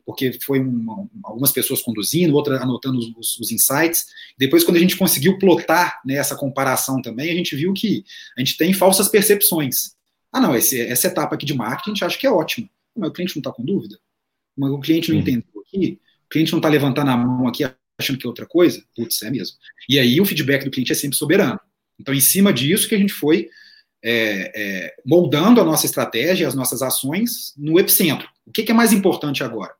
[0.05, 4.05] porque foi uma, algumas pessoas conduzindo, outras anotando os, os, insights.
[4.37, 8.05] Depois, quando a gente conseguiu plotar né, essa comparação também, a gente viu que
[8.37, 9.95] a gente tem falsas percepções.
[10.31, 12.69] Ah, não, esse, essa etapa aqui de marketing a gente acha que é ótima.
[12.95, 13.99] Mas o cliente não está com dúvida?
[14.57, 15.21] Mas o cliente não uhum.
[15.21, 15.99] entendeu aqui?
[16.31, 17.63] Cliente não está levantando a mão aqui
[17.99, 18.83] achando que é outra coisa?
[18.95, 19.57] Putz, é mesmo.
[19.87, 21.59] E aí o feedback do cliente é sempre soberano.
[21.99, 23.49] Então, em cima disso que a gente foi
[24.03, 28.27] é, é, moldando a nossa estratégia, as nossas ações no epicentro.
[28.45, 29.73] O que, que é mais importante agora?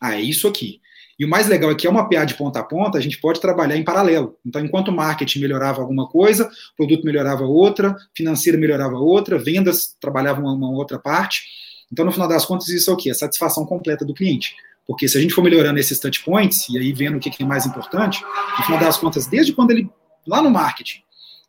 [0.00, 0.80] Ah, é isso aqui.
[1.18, 3.20] E o mais legal é que é uma PA de ponta a ponta, a gente
[3.20, 4.36] pode trabalhar em paralelo.
[4.44, 9.96] Então, enquanto o marketing melhorava alguma coisa, o produto melhorava outra, financeiro melhorava outra, vendas
[10.00, 11.44] trabalhavam uma outra parte.
[11.92, 13.10] Então, no final das contas, isso é o quê?
[13.10, 14.56] A satisfação completa do cliente.
[14.86, 17.46] Porque se a gente for melhorando esses touch points, e aí vendo o que é
[17.46, 18.22] mais importante,
[18.58, 19.88] no final das contas, desde quando ele,
[20.26, 21.02] lá no marketing,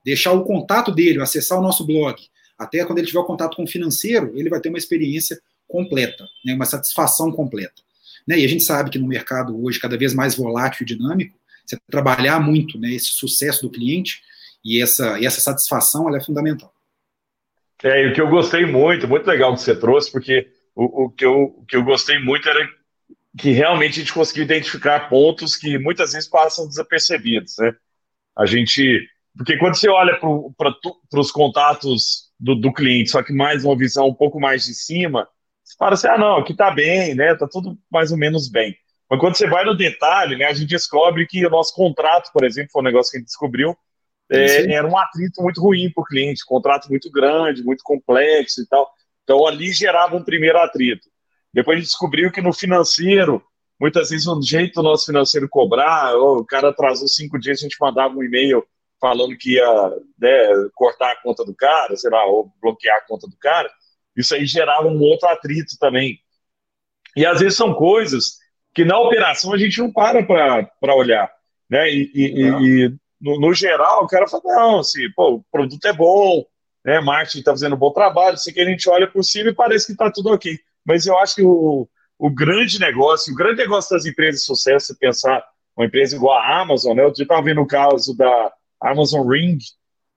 [0.05, 2.21] deixar o contato dele, acessar o nosso blog,
[2.57, 6.25] até quando ele tiver o contato com o financeiro, ele vai ter uma experiência completa,
[6.45, 7.81] né, uma satisfação completa.
[8.27, 8.39] Né?
[8.39, 11.77] E a gente sabe que no mercado hoje, cada vez mais volátil e dinâmico, você
[11.89, 14.21] trabalhar muito né, esse sucesso do cliente
[14.63, 16.73] e essa, e essa satisfação ela é fundamental.
[17.83, 21.09] É, e o que eu gostei muito, muito legal que você trouxe, porque o, o,
[21.09, 22.69] que, eu, o que eu gostei muito era
[23.37, 27.73] que realmente a gente conseguiu identificar pontos que muitas vezes passam desapercebidos, né?
[28.37, 33.65] A gente, porque quando você olha para os contatos do, do, cliente, só que mais
[33.65, 35.27] uma visão um pouco mais de cima,
[35.63, 37.35] você fala assim, ah, não, aqui tá bem, né?
[37.35, 38.75] Tá tudo mais ou menos bem.
[39.09, 42.43] Mas quando você vai no detalhe, né, a gente descobre que o nosso contrato, por
[42.43, 43.75] exemplo, foi um negócio que a gente descobriu,
[44.31, 48.67] é, era um atrito muito ruim para o cliente, contrato muito grande, muito complexo e
[48.67, 48.89] tal.
[49.23, 51.07] Então ali gerava um primeiro atrito.
[51.53, 53.43] Depois a gente descobriu que no financeiro,
[53.79, 57.77] muitas vezes o jeito do nosso financeiro cobrar, o cara atrasou cinco dias, a gente
[57.79, 58.65] mandava um e-mail
[58.99, 63.27] falando que ia né, cortar a conta do cara, sei lá, ou bloquear a conta
[63.27, 63.69] do cara.
[64.15, 66.19] Isso aí gerava um outro atrito também.
[67.15, 68.37] E às vezes são coisas
[68.73, 71.31] que na operação a gente não para para olhar.
[71.69, 71.89] Né?
[71.91, 75.93] E, e, e no, no, geral, o cara fala, não, assim, pô, o produto é
[75.93, 76.45] bom,
[76.83, 76.99] né?
[76.99, 79.87] marketing está fazendo um bom trabalho, isso que a gente olha por cima e parece
[79.87, 80.57] que está tudo ok.
[80.85, 84.87] Mas eu acho que o, o grande negócio, o grande negócio das empresas de sucesso,
[84.87, 85.43] se pensar
[85.75, 87.03] uma empresa igual a Amazon, né?
[87.03, 89.57] Eu estava vendo o caso da Amazon Ring,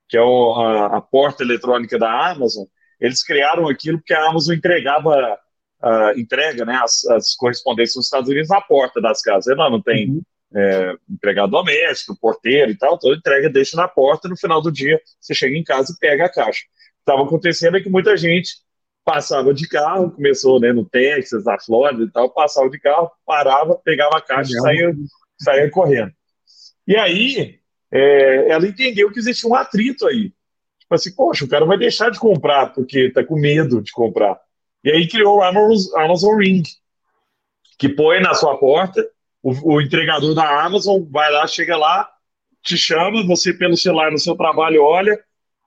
[0.09, 2.64] que é o, a, a porta eletrônica da Amazon,
[3.00, 5.38] eles criaram aquilo porque a Amazon entregava,
[5.83, 9.57] uh, entrega né, as, as, correspondências nos Estados Unidos na porta das casas.
[9.57, 10.22] Não, não tem uhum.
[10.55, 15.00] é, empregado doméstico, porteiro e tal, então entrega, deixa na porta, no final do dia
[15.20, 16.64] você chega em casa e pega a caixa.
[17.00, 18.55] Estava acontecendo é que muita gente
[19.07, 23.77] passava de carro, começou né, no Texas, na Flórida e tal, passava de carro, parava,
[23.77, 24.92] pegava a caixa e saía,
[25.38, 26.12] saía correndo.
[26.88, 27.61] E aí,
[27.92, 30.33] é, ela entendeu que existia um atrito aí.
[30.81, 34.40] Tipo assim, poxa, o cara vai deixar de comprar porque tá com medo de comprar.
[34.83, 36.64] E aí criou o Amazon, Amazon Ring,
[37.79, 39.09] que põe na sua porta,
[39.40, 42.11] o, o entregador da Amazon vai lá, chega lá,
[42.61, 45.16] te chama, você pelo celular no seu trabalho olha,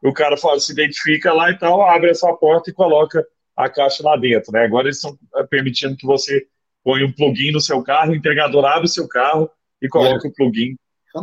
[0.01, 4.01] o cara fala, se identifica lá e tal, abre essa porta e coloca a caixa
[4.03, 4.63] lá dentro, né?
[4.63, 6.45] Agora eles estão é, permitindo que você
[6.83, 9.49] põe um plugin no seu carro, o entregador abre o seu carro
[9.81, 10.29] e coloca é.
[10.29, 10.75] o plugin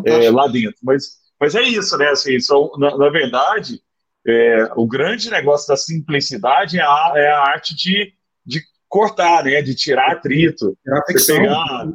[0.04, 0.76] é, lá dentro.
[0.82, 2.08] Mas, mas é isso, né?
[2.08, 3.80] Assim, são, na, na verdade,
[4.26, 8.12] é, o grande negócio da simplicidade é a, é a arte de,
[8.44, 9.62] de cortar, né?
[9.62, 10.76] De tirar atrito.
[10.82, 11.36] Tirar fricção.
[11.38, 11.88] Pegar,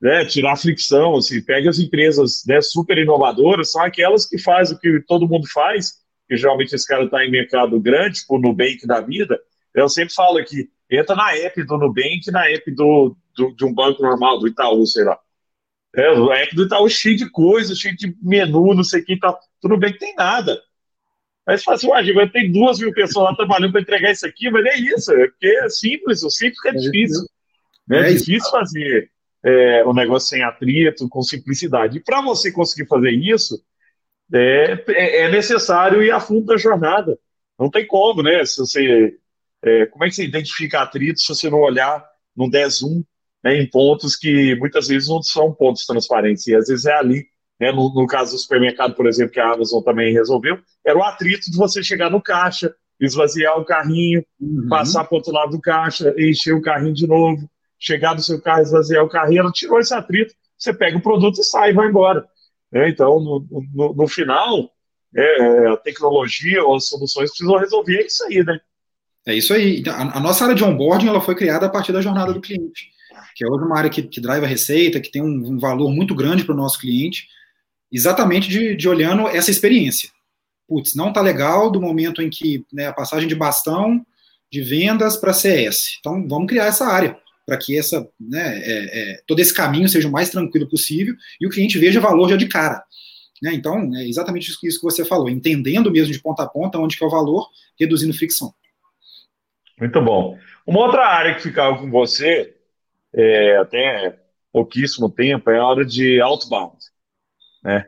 [0.00, 1.16] né, tirar fricção.
[1.16, 5.46] Assim, pega as empresas né, super inovadoras, são aquelas que fazem o que todo mundo
[5.52, 9.38] faz, que geralmente esse cara está em mercado grande, tipo o Nubank da vida.
[9.74, 13.74] Eu sempre falo aqui, entra na app do Nubank, na app do, do, de um
[13.74, 15.18] banco normal, do Itaú, sei lá.
[15.96, 19.18] É, a app do Itaú cheio de coisa, cheio de menu, não sei o que
[19.18, 19.38] tal.
[19.60, 20.60] Tudo bem que tem nada.
[21.46, 24.50] Mas você fala assim, ué, tem duas mil pessoas lá trabalhando para entregar isso aqui,
[24.50, 27.26] mas é isso, é porque é simples, o simples é, é difícil.
[27.86, 27.98] Né?
[27.98, 29.10] É, é difícil fazer
[29.44, 31.98] é, um negócio sem atrito, com simplicidade.
[31.98, 33.62] E para você conseguir fazer isso,
[34.32, 37.18] é, é, é necessário ir a fundo da jornada.
[37.58, 38.44] Não tem como, né?
[38.44, 39.16] Se você,
[39.62, 42.04] é, como é que você identifica atrito se você não olhar,
[42.50, 43.02] der zoom
[43.44, 47.26] né, em pontos que muitas vezes não são pontos transparentes, e às vezes é ali.
[47.60, 51.04] Né, no, no caso do supermercado, por exemplo, que a Amazon também resolveu, era o
[51.04, 54.66] atrito de você chegar no caixa, esvaziar o carrinho, uhum.
[54.68, 58.40] passar para o outro lado do caixa, encher o carrinho de novo, chegar no seu
[58.40, 61.74] carro, esvaziar o carrinho, ela tirou esse atrito, você pega o produto e sai e
[61.74, 62.26] vai embora.
[62.74, 64.68] É, então, no, no, no final,
[65.16, 68.60] é, é, a tecnologia ou as soluções precisam resolver isso aí, né?
[69.24, 69.78] É isso aí.
[69.78, 72.40] Então, a, a, nossa área de onboarding ela foi criada a partir da jornada do
[72.40, 72.90] cliente,
[73.36, 75.90] que é hoje uma área que, que drive a receita, que tem um, um valor
[75.92, 77.28] muito grande para o nosso cliente,
[77.92, 80.10] exatamente de, de, olhando essa experiência.
[80.66, 84.04] Putz, não está legal do momento em que né, a passagem de bastão
[84.50, 85.96] de vendas para CS.
[86.00, 90.08] Então, vamos criar essa área para que essa, né, é, é, todo esse caminho seja
[90.08, 92.82] o mais tranquilo possível e o cliente veja valor já de cara.
[93.42, 93.52] Né?
[93.54, 97.04] Então, é exatamente isso, que você falou, entendendo mesmo de ponta a ponta onde que
[97.04, 98.54] é o valor, reduzindo fricção.
[99.78, 100.38] Muito bom.
[100.66, 102.56] Uma outra área que ficava com você,
[103.12, 104.18] é, até
[104.52, 106.78] pouquíssimo tempo, é a hora de outbound.
[107.62, 107.86] Né?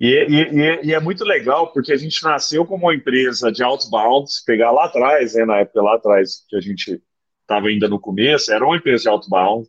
[0.00, 4.30] E, e, e, é muito legal porque a gente nasceu como uma empresa de outbound,
[4.46, 7.02] pegar lá atrás, né, na época lá atrás que a gente
[7.48, 9.66] estava ainda no começo, era uma empresa de outbound.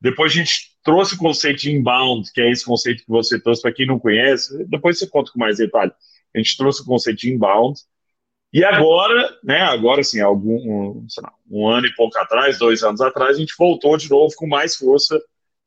[0.00, 3.62] Depois a gente trouxe o conceito de inbound, que é esse conceito que você trouxe
[3.62, 4.64] para quem não conhece.
[4.66, 5.92] Depois você conta com mais detalhe.
[6.34, 7.78] A gente trouxe o conceito de inbound.
[8.52, 13.00] E agora, né, agora sim, algum, um, lá, um ano e pouco atrás, dois anos
[13.00, 15.18] atrás, a gente voltou de novo com mais força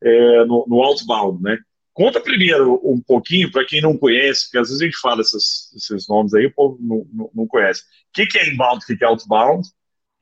[0.03, 1.57] é, no, no outbound, né?
[1.93, 5.73] Conta primeiro um pouquinho, para quem não conhece, porque às vezes a gente fala esses,
[5.73, 7.81] esses nomes aí, o povo não, não, não conhece.
[7.81, 9.65] O que, que é inbound, o que, que é outbound?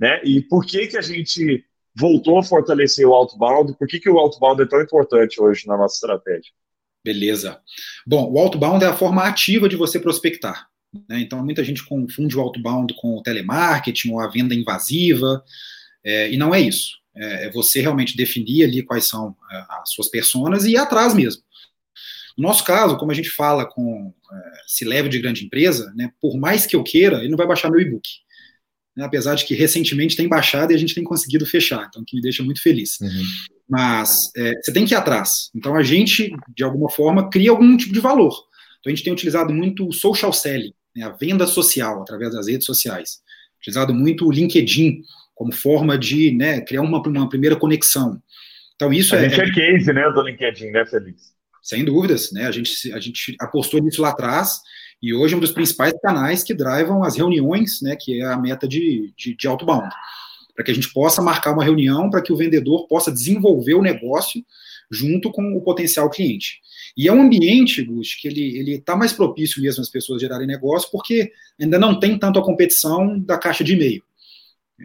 [0.04, 0.22] Né?
[0.26, 1.64] E por que que a gente
[1.96, 3.74] voltou a fortalecer o outbound?
[3.78, 6.52] Por que que o outbound é tão importante hoje na nossa estratégia?
[7.06, 7.62] Beleza.
[8.06, 10.68] Bom, o outbound é a forma ativa de você prospectar.
[11.08, 11.22] Né?
[11.22, 15.42] Então, muita gente confunde o outbound com o telemarketing ou a venda invasiva,
[16.04, 16.98] é, e não é isso.
[17.16, 21.14] É, é, você realmente definir ali quais são é, as suas personas e ir atrás
[21.14, 21.42] mesmo.
[22.38, 26.12] No nosso caso, como a gente fala com é, se leve de grande empresa, né,
[26.20, 28.24] por mais que eu queira, ele não vai baixar meu e-book
[28.96, 32.16] né, apesar de que recentemente tem baixado e a gente tem conseguido fechar, então que
[32.16, 33.00] me deixa muito feliz.
[33.02, 33.24] Uhum.
[33.70, 35.50] Mas é, você tem que ir atrás.
[35.56, 38.34] Então a gente, de alguma forma, cria algum tipo de valor.
[38.80, 42.48] Então a gente tem utilizado muito o social selling, né, a venda social através das
[42.48, 43.22] redes sociais.
[43.60, 45.02] Utilizado muito o LinkedIn
[45.34, 48.22] como forma de né, criar uma, uma primeira conexão.
[48.76, 49.26] Então isso a é.
[49.26, 51.34] A gente é case, né, do LinkedIn, né, Feliz?
[51.62, 52.46] Sem dúvidas, né?
[52.46, 54.60] A gente, a gente apostou nisso lá atrás
[55.04, 58.38] e hoje é um dos principais canais que drivam as reuniões, né, que é a
[58.38, 59.94] meta de, de, de outbound.
[60.56, 63.82] Para que a gente possa marcar uma reunião para que o vendedor possa desenvolver o
[63.82, 64.42] negócio
[64.90, 66.62] junto com o potencial cliente.
[66.96, 70.90] E é um ambiente, Gus, que ele está mais propício mesmo às pessoas gerarem negócio,
[70.90, 74.02] porque ainda não tem tanto a competição da caixa de e-mail.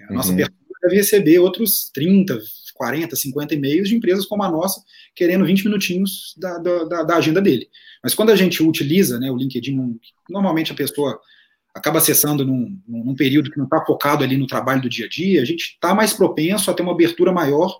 [0.08, 0.36] A nossa uhum.
[0.36, 2.40] deve receber outros 30,
[2.78, 4.82] 40, 50 e-mails de empresas como a nossa,
[5.14, 7.68] querendo 20 minutinhos da, da, da agenda dele.
[8.02, 9.98] Mas quando a gente utiliza né, o LinkedIn,
[10.30, 11.20] normalmente a pessoa
[11.74, 15.08] acaba acessando num, num período que não está focado ali no trabalho do dia a
[15.08, 17.76] dia, a gente está mais propenso a ter uma abertura maior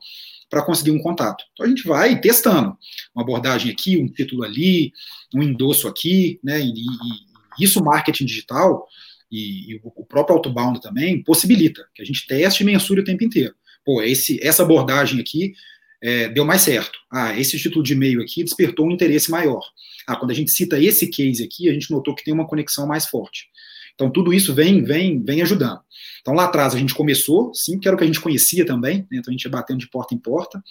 [0.51, 1.45] para conseguir um contato.
[1.53, 2.77] Então a gente vai testando
[3.15, 4.93] uma abordagem aqui, um título ali,
[5.35, 6.61] um endosso aqui, né?
[6.61, 8.87] E, e isso marketing digital
[9.31, 13.25] e, e, o próprio outbound também possibilita que a gente teste e mensure o tempo
[13.25, 13.55] inteiro.
[13.89, 15.55] Pô, esse, essa abordagem aqui
[16.03, 16.99] é, deu mais certo.
[17.11, 19.63] Ah, esse título de e-mail aqui despertou um interesse maior.
[20.07, 22.87] Ah, quando a gente cita esse case aqui, a gente notou que tem uma conexão
[22.87, 23.47] mais forte.
[23.95, 25.81] Então, tudo isso vem, vem, vem ajudando.
[26.21, 29.07] Então, lá atrás a gente começou, sim, que era o que a gente conhecia também,
[29.11, 29.21] né?
[29.21, 30.63] então a gente ia batendo de porta em porta,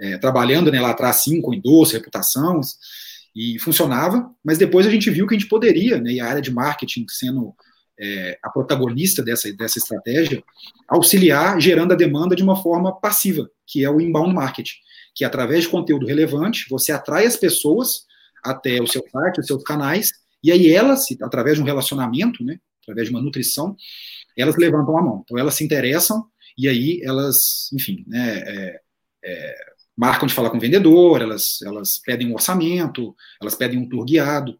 [0.00, 2.60] é, trabalhando né, lá atrás, sim, com endosso, reputação,
[3.36, 6.42] e funcionava, mas depois a gente viu que a gente poderia, né, e a área
[6.42, 7.54] de marketing sendo
[8.02, 10.42] é, a protagonista dessa, dessa estratégia,
[10.88, 14.74] auxiliar gerando a demanda de uma forma passiva, que é o inbound marketing,
[15.14, 18.04] que através de conteúdo relevante, você atrai as pessoas
[18.44, 20.10] até o seu site, os seus canais,
[20.42, 23.76] e aí elas, através de um relacionamento, né, através de uma nutrição,
[24.36, 25.22] elas levantam a mão.
[25.24, 26.24] Então elas se interessam
[26.58, 28.80] e aí elas, enfim, né, é,
[29.24, 29.54] é,
[29.96, 34.04] marcam de falar com o vendedor, elas, elas pedem um orçamento, elas pedem um tour
[34.04, 34.58] guiado.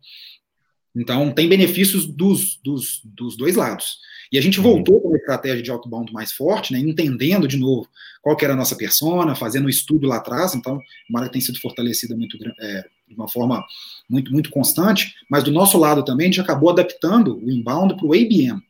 [0.94, 3.98] Então tem benefícios dos, dos, dos dois lados.
[4.30, 4.64] E a gente uhum.
[4.64, 7.88] voltou com uma estratégia de outbound mais forte, né, entendendo de novo
[8.22, 10.80] qual que era a nossa persona, fazendo um estudo lá atrás, então
[11.10, 13.62] uma área tem sido fortalecida muito, é, de uma forma
[14.08, 18.06] muito, muito constante, mas do nosso lado também a gente acabou adaptando o inbound para
[18.06, 18.62] o ABM,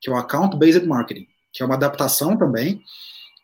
[0.00, 2.80] que é o Account Based Marketing, que é uma adaptação também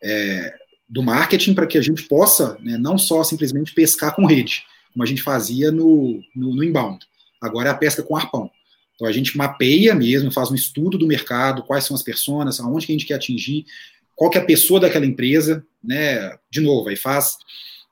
[0.02, 0.54] é,
[0.88, 4.62] do marketing para que a gente possa né, não só simplesmente pescar com rede,
[4.92, 7.04] como a gente fazia no, no, no inbound,
[7.42, 8.50] agora é a pesca com arpão.
[8.94, 12.86] Então a gente mapeia mesmo, faz um estudo do mercado, quais são as pessoas, aonde
[12.86, 13.66] que a gente quer atingir,
[14.14, 16.34] qual que é a pessoa daquela empresa, né?
[16.50, 17.36] De novo, aí faz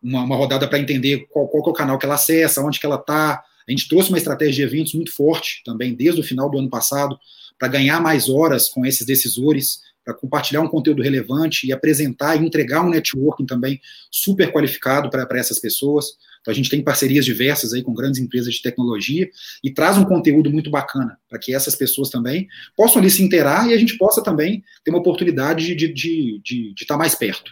[0.03, 2.87] uma, uma rodada para entender qual, qual é o canal que ela acessa, onde que
[2.87, 3.43] ela está.
[3.67, 6.71] A gente trouxe uma estratégia de eventos muito forte também desde o final do ano
[6.71, 7.19] passado
[7.59, 12.45] para ganhar mais horas com esses decisores, para compartilhar um conteúdo relevante e apresentar e
[12.45, 13.81] entregar um networking também
[14.11, 16.17] super qualificado para essas pessoas.
[16.41, 19.29] Então a gente tem parcerias diversas aí com grandes empresas de tecnologia
[19.63, 22.47] e traz um conteúdo muito bacana para que essas pessoas também
[22.77, 26.41] possam ali se interar e a gente possa também ter uma oportunidade de estar de,
[26.45, 27.51] de, de, estar mais perto.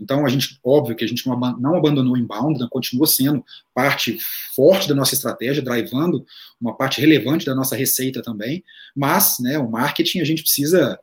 [0.00, 3.44] Então, a gente, óbvio que a gente não, abandonou o inbound, né, continua sendo
[3.74, 4.18] parte
[4.56, 6.24] forte da nossa estratégia, drivando
[6.58, 8.64] uma parte relevante da nossa receita também,
[8.96, 10.98] mas né, o marketing a gente precisa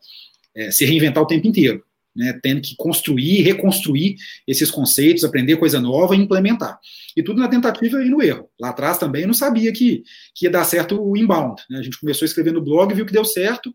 [0.57, 1.83] é, se reinventar o tempo inteiro
[2.17, 4.15] né, tendo que construir, reconstruir
[4.47, 6.79] esses conceitos, aprender coisa nova e implementar.
[7.15, 8.49] E tudo na tentativa e no erro.
[8.59, 10.03] Lá atrás também eu não sabia que,
[10.33, 11.61] que ia dar certo o inbound.
[11.69, 11.77] Né?
[11.77, 13.71] A gente começou a escrever no blog, viu que deu certo,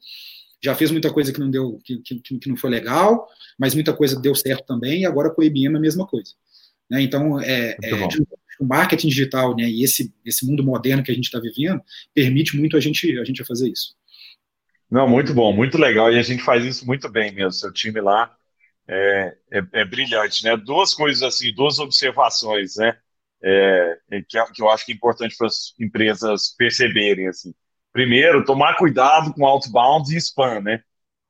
[0.60, 3.92] já fez muita coisa que não deu, que, que, que não foi legal, mas muita
[3.92, 6.32] coisa deu certo também, e agora com o IBM é a mesma coisa.
[6.90, 7.02] Né?
[7.02, 7.94] Então, é, é
[8.58, 11.80] o marketing digital né, e esse, esse mundo moderno que a gente está vivendo
[12.12, 13.94] permite muito a gente, a gente fazer isso.
[14.92, 16.12] Não, muito bom, muito legal.
[16.12, 17.52] E a gente faz isso muito bem mesmo.
[17.52, 18.30] Seu time lá
[18.86, 20.54] é, é, é brilhante, né?
[20.54, 22.94] Duas coisas assim, duas observações, né?
[23.42, 27.54] É, é que, que, eu acho que é importante para as empresas perceberem, assim.
[27.90, 30.82] Primeiro, tomar cuidado com outbound e spam, né?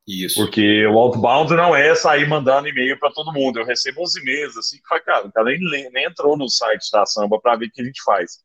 [0.08, 0.42] Isso.
[0.42, 3.60] Porque o outbound não é sair mandando e-mail para todo mundo.
[3.60, 6.90] Eu recebo uns e-mails assim que faz, cara, o cara nem, nem entrou no site
[6.90, 8.40] da Samba para ver o que a gente faz.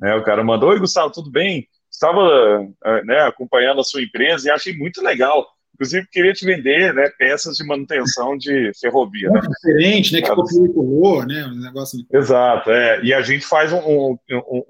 [0.00, 0.14] Né?
[0.14, 1.68] O cara mandou, oi Gustavo, tudo bem?
[1.92, 5.46] Estava eh, né, acompanhando a sua empresa e achei muito legal.
[5.74, 9.30] Inclusive, queria te vender né, peças de manutenção de ferrovia.
[9.30, 9.40] Né?
[9.40, 10.22] diferente, né?
[10.22, 11.44] Que copiou e colou, né?
[11.46, 11.98] Um negócio...
[12.12, 13.02] Exato, é.
[13.02, 14.18] E a gente faz um, um,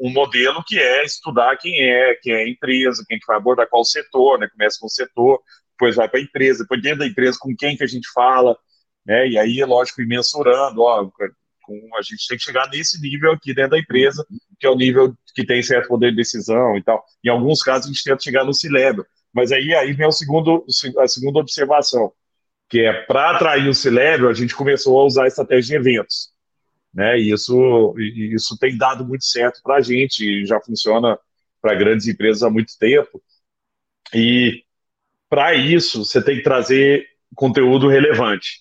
[0.00, 3.68] um, modelo que é estudar quem é, quem é a empresa, quem que vai abordar
[3.68, 4.48] qual setor, né?
[4.48, 5.40] Começa com o setor,
[5.72, 8.56] depois vai para a empresa, depois dentro da empresa com quem que a gente fala,
[9.04, 9.28] né?
[9.28, 11.10] E aí, lógico, ir mensurando, ó,
[11.80, 14.26] com, a gente tem que chegar nesse nível aqui dentro da empresa,
[14.58, 17.04] que é o nível que tem certo poder de decisão e tal.
[17.24, 19.04] Em alguns casos, a gente tenta chegar no C-Level.
[19.32, 20.64] Mas aí, aí vem o segundo,
[20.98, 22.12] a segunda observação,
[22.68, 26.30] que é para atrair o C-Level, a gente começou a usar a estratégia de eventos.
[26.92, 27.18] Né?
[27.18, 31.18] E isso, isso tem dado muito certo para a gente, já funciona
[31.60, 33.22] para grandes empresas há muito tempo.
[34.14, 34.64] E
[35.28, 38.60] para isso, você tem que trazer conteúdo relevante.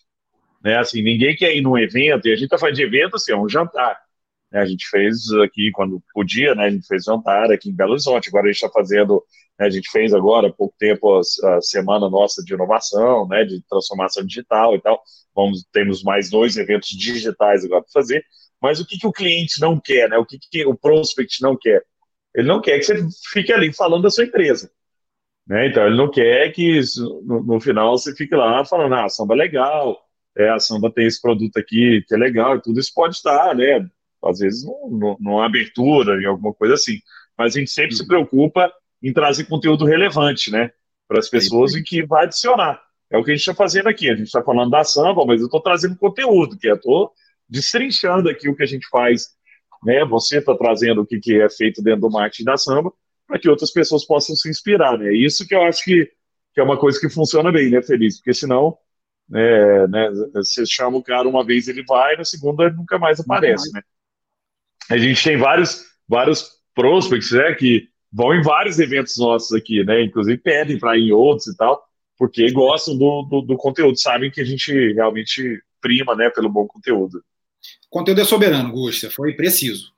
[0.63, 0.77] Né?
[0.77, 3.37] Assim, ninguém quer ir num evento, e a gente está falando de evento, assim, é
[3.37, 3.99] um jantar.
[4.51, 4.59] Né?
[4.61, 6.65] A gente fez aqui, quando podia, né?
[6.65, 9.23] a gente fez jantar aqui em Belo Horizonte, agora a gente está fazendo,
[9.59, 9.65] né?
[9.67, 11.21] a gente fez agora, há pouco tempo, a,
[11.55, 13.43] a, semana nossa de inovação, né?
[13.43, 15.01] de transformação digital e tal,
[15.33, 18.25] Vamos, temos mais dois eventos digitais agora para fazer,
[18.61, 20.17] mas o que, que o cliente não quer, né?
[20.17, 21.83] o que, que o prospect não quer?
[22.35, 24.69] Ele não quer que você fique ali falando da sua empresa.
[25.47, 25.67] Né?
[25.67, 26.79] Então, ele não quer que
[27.23, 29.97] no, no final você fique lá falando, ah, samba é legal,
[30.37, 33.55] é, a Samba tem esse produto aqui que é legal e tudo isso pode estar,
[33.55, 33.87] né?
[34.23, 34.63] Às vezes
[35.19, 36.99] numa abertura, em alguma coisa assim.
[37.37, 38.71] Mas a gente sempre se preocupa
[39.01, 40.71] em trazer conteúdo relevante, né?
[41.11, 42.81] para as pessoas e que vai adicionar.
[43.09, 44.09] É o que a gente está fazendo aqui.
[44.09, 47.11] A gente está falando da samba, mas eu estou trazendo conteúdo, que eu estou
[47.49, 49.27] destrinchando aqui o que a gente faz.
[49.83, 50.05] Né?
[50.05, 52.93] Você está trazendo o que, que é feito dentro do marketing da samba,
[53.27, 54.97] para que outras pessoas possam se inspirar.
[54.97, 55.13] Né?
[55.13, 56.09] Isso que eu acho que,
[56.53, 58.15] que é uma coisa que funciona bem, né, Feliz?
[58.15, 58.77] Porque senão
[59.33, 63.19] é, né, você chama o cara uma vez, ele vai, na segunda ele nunca mais
[63.19, 63.71] aparece.
[63.73, 63.81] Né?
[64.89, 70.03] A gente tem vários, vários prospects né, que vão em vários eventos nossos aqui, né?
[70.03, 71.81] Inclusive pedem para ir em outros e tal
[72.21, 76.67] porque gostam do, do, do, conteúdo, sabem que a gente realmente prima né, pelo bom
[76.67, 77.17] conteúdo.
[77.17, 79.91] O conteúdo é soberano, Gusta, foi preciso.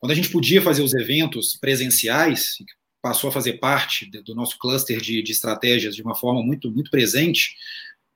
[0.00, 2.56] Quando a gente podia fazer os eventos presenciais,
[3.00, 6.90] passou a fazer parte do nosso cluster de, de estratégias de uma forma muito, muito
[6.90, 7.54] presente,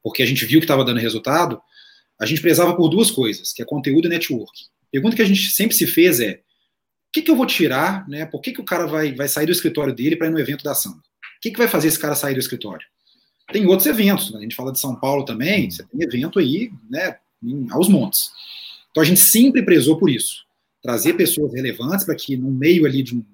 [0.04, 1.58] porque a gente viu que estava dando resultado,
[2.20, 4.52] a gente prezava por duas coisas, que é conteúdo e network.
[4.82, 8.06] A pergunta que a gente sempre se fez é, o que, que eu vou tirar,
[8.06, 8.26] né?
[8.26, 10.62] Por que, que o cara vai, vai sair do escritório dele para ir no evento
[10.62, 10.92] da ação?
[10.92, 11.00] O
[11.40, 12.86] que, que vai fazer esse cara sair do escritório?
[13.50, 14.38] Tem outros eventos, né?
[14.38, 18.30] a gente fala de São Paulo também, você tem evento aí, né, em, aos montes.
[18.90, 20.44] Então a gente sempre prezou por isso,
[20.82, 23.24] trazer pessoas relevantes para que no meio ali de um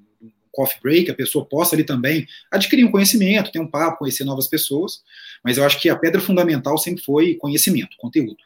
[0.53, 4.47] coffee break a pessoa possa ali também adquirir um conhecimento, ter um papo, conhecer novas
[4.47, 5.03] pessoas,
[5.45, 8.39] mas eu acho que a pedra fundamental sempre foi conhecimento, conteúdo.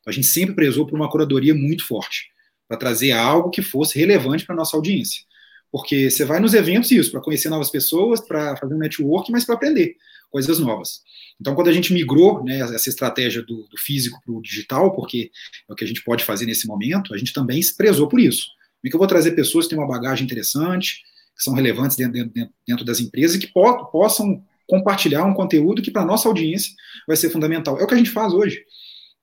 [0.00, 2.30] Então a gente sempre prezou por uma curadoria muito forte,
[2.68, 5.22] para trazer algo que fosse relevante para a nossa audiência.
[5.70, 9.44] Porque você vai nos eventos isso, para conhecer novas pessoas, para fazer um network, mas
[9.44, 9.96] para aprender
[10.30, 11.00] coisas novas.
[11.40, 15.30] Então, quando a gente migrou né, essa estratégia do, do físico para o digital, porque
[15.68, 18.18] é o que a gente pode fazer nesse momento, a gente também se prezou por
[18.18, 18.46] isso.
[18.46, 21.02] Como é que eu vou trazer pessoas que têm uma bagagem interessante,
[21.36, 25.82] que são relevantes dentro, dentro, dentro das empresas e que po possam compartilhar um conteúdo
[25.82, 26.72] que para a nossa audiência
[27.06, 27.78] vai ser fundamental.
[27.78, 28.64] É o que a gente faz hoje.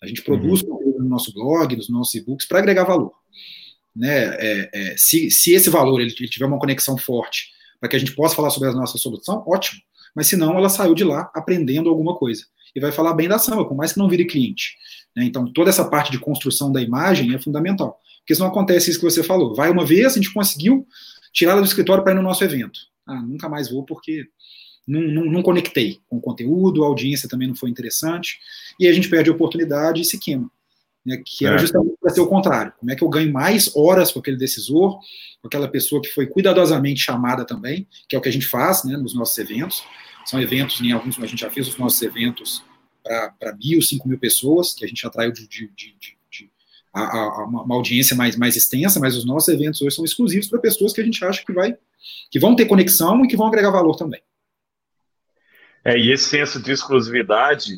[0.01, 0.69] A gente produz uhum.
[0.69, 3.11] conteúdo no nosso blog, nos nossos e-books, para agregar valor.
[3.95, 4.35] Né?
[4.37, 7.99] É, é, se, se esse valor ele, ele tiver uma conexão forte para que a
[7.99, 9.81] gente possa falar sobre a nossa solução, ótimo
[10.15, 12.45] mas se não, ela saiu de lá aprendendo alguma coisa.
[12.75, 14.75] E vai falar bem da samba, por mais que não vire cliente.
[15.15, 15.25] Né?
[15.25, 17.99] Então, toda essa parte de construção da imagem é fundamental.
[18.19, 19.53] Porque se não acontece isso que você falou.
[19.53, 20.87] Vai uma vez, a gente conseguiu
[21.33, 22.79] tirar ela do escritório para ir no nosso evento.
[23.05, 24.27] Ah, nunca mais vou porque
[24.87, 28.39] não, não, não, conectei com o conteúdo, a audiência também não foi interessante,
[28.79, 30.49] e a gente perde a oportunidade e se queima.
[31.05, 31.59] Né, que era é.
[31.59, 32.71] justamente para ser o contrário.
[32.79, 34.97] Como é que eu ganho mais horas com aquele decisor,
[35.41, 38.85] com aquela pessoa que foi cuidadosamente chamada também, que é o que a gente faz
[38.85, 39.83] né, nos nossos eventos.
[40.25, 42.63] São eventos, em alguns a gente já fez os nossos eventos
[43.03, 46.17] para mil, cinco mil pessoas, que a gente atraiu de, de, de
[46.93, 50.59] a, a, uma audiência mais, mais extensa, mas os nossos eventos hoje são exclusivos para
[50.59, 51.75] pessoas que a gente acha que vai
[52.29, 54.21] que vão ter conexão e que vão agregar valor também.
[55.85, 57.73] É, e esse senso de exclusividade,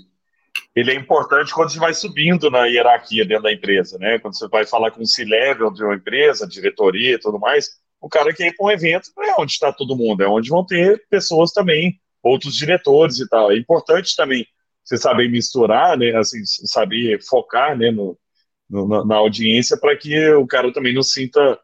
[0.76, 4.20] ele é importante quando você vai subindo na hierarquia dentro da empresa, né?
[4.20, 8.09] Quando você vai falar com o C-level de uma empresa, diretoria e tudo mais, o
[8.09, 10.66] cara quer ir para um evento não é onde está todo mundo, é onde vão
[10.66, 13.51] ter pessoas também outros diretores e tal.
[13.51, 14.45] É importante também
[14.84, 18.18] você saber misturar, né, assim, saber focar, né, no,
[18.70, 21.59] no na audiência para que o cara também não sinta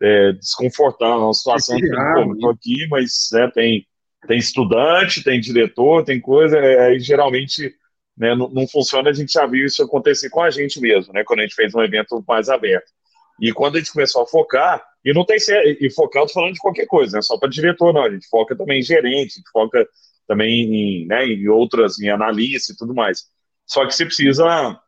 [0.00, 3.86] é, desconfortável na situação que eu estou aqui, mas né, tem
[4.26, 7.74] tem estudante, tem diretor, tem coisa, é, aí geralmente
[8.16, 11.24] né, não, não, funciona, a gente já viu isso acontecer com a gente mesmo, né,
[11.24, 12.92] quando a gente fez um evento mais aberto.
[13.40, 15.36] E quando a gente começou a focar, e não tem
[15.80, 17.22] e focar, eu tô falando de qualquer coisa, né?
[17.22, 18.04] Só para diretor, não.
[18.04, 19.88] A gente foca também em gerente, a gente foca
[20.28, 23.24] também em, né, em outras, em analista e tudo mais.
[23.66, 24.80] Só que você precisa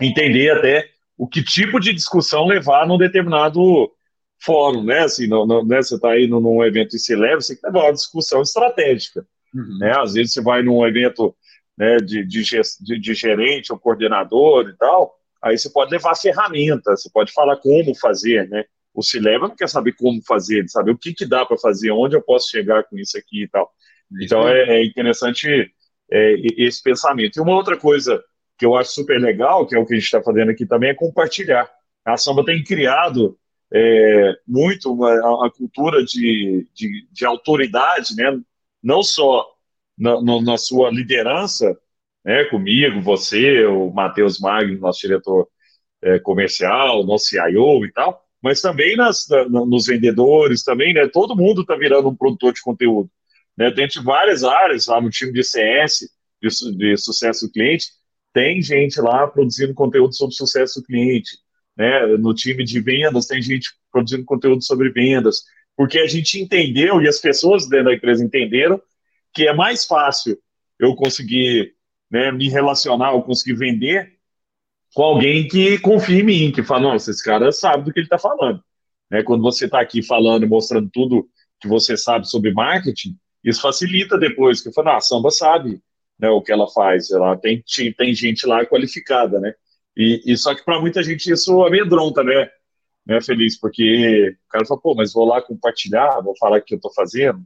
[0.00, 3.90] entender até o que tipo de discussão levar num determinado
[4.38, 5.00] fórum, né?
[5.00, 5.80] Assim, no, no, né?
[5.82, 8.42] você está aí num, num evento e se leva, você tem que levar uma discussão
[8.42, 9.26] estratégica.
[9.54, 9.78] Uhum.
[9.78, 9.98] Né?
[9.98, 11.34] Às vezes você vai num evento
[11.76, 12.42] né, de, de,
[12.80, 17.56] de, de gerente ou coordenador e tal, aí você pode levar ferramentas, você pode falar
[17.56, 18.64] como fazer, né?
[18.94, 21.58] O se leva não quer saber como fazer, ele sabe o que, que dá para
[21.58, 23.70] fazer, onde eu posso chegar com isso aqui e tal.
[24.22, 25.70] Então é, é interessante
[26.10, 27.36] é, esse pensamento.
[27.36, 28.22] E uma outra coisa
[28.58, 30.90] que eu acho super legal, que é o que a gente está fazendo aqui também,
[30.90, 31.70] é compartilhar.
[32.04, 33.38] A Samba tem criado
[33.72, 38.40] é, muito uma, cultura de, de, de, autoridade, né?
[38.82, 39.46] não só
[39.98, 41.76] na, na sua liderança,
[42.24, 45.48] né, comigo, você, o Matheus Magno, nosso diretor
[46.02, 51.36] é, comercial, nosso CIO e tal, mas também nas, na, nos vendedores, também, né, todo
[51.36, 53.10] mundo está virando um produtor de conteúdo.
[53.56, 56.10] Né, dentro de várias áreas, lá no time de CS,
[56.42, 57.86] de, de sucesso do cliente,
[58.36, 61.38] tem gente lá produzindo conteúdo sobre sucesso do cliente.
[61.74, 65.42] Né, no time de vendas, tem gente produzindo conteúdo sobre vendas,
[65.74, 68.80] porque a gente entendeu, e as pessoas dentro da empresa entenderam,
[69.32, 70.38] que é mais fácil
[70.78, 71.74] eu conseguir
[72.10, 74.12] né, me relacionar ou conseguir vender
[74.94, 78.06] com alguém que confia em mim, que fala, nossa, esse cara sabe do que ele
[78.06, 78.62] está falando.
[79.10, 81.26] Né, quando você está aqui falando mostrando tudo
[81.58, 85.80] que você sabe sobre marketing, isso facilita depois, que eu falo, ah, a samba sabe
[86.18, 87.62] né, o que ela faz, ela tem,
[87.96, 89.54] tem gente lá qualificada, né?
[89.96, 92.50] E, e só que para muita gente isso amedronta, né?
[93.06, 93.58] né, Feliz?
[93.58, 96.92] Porque o cara fala, pô, mas vou lá compartilhar, vou falar o que eu estou
[96.92, 97.44] fazendo.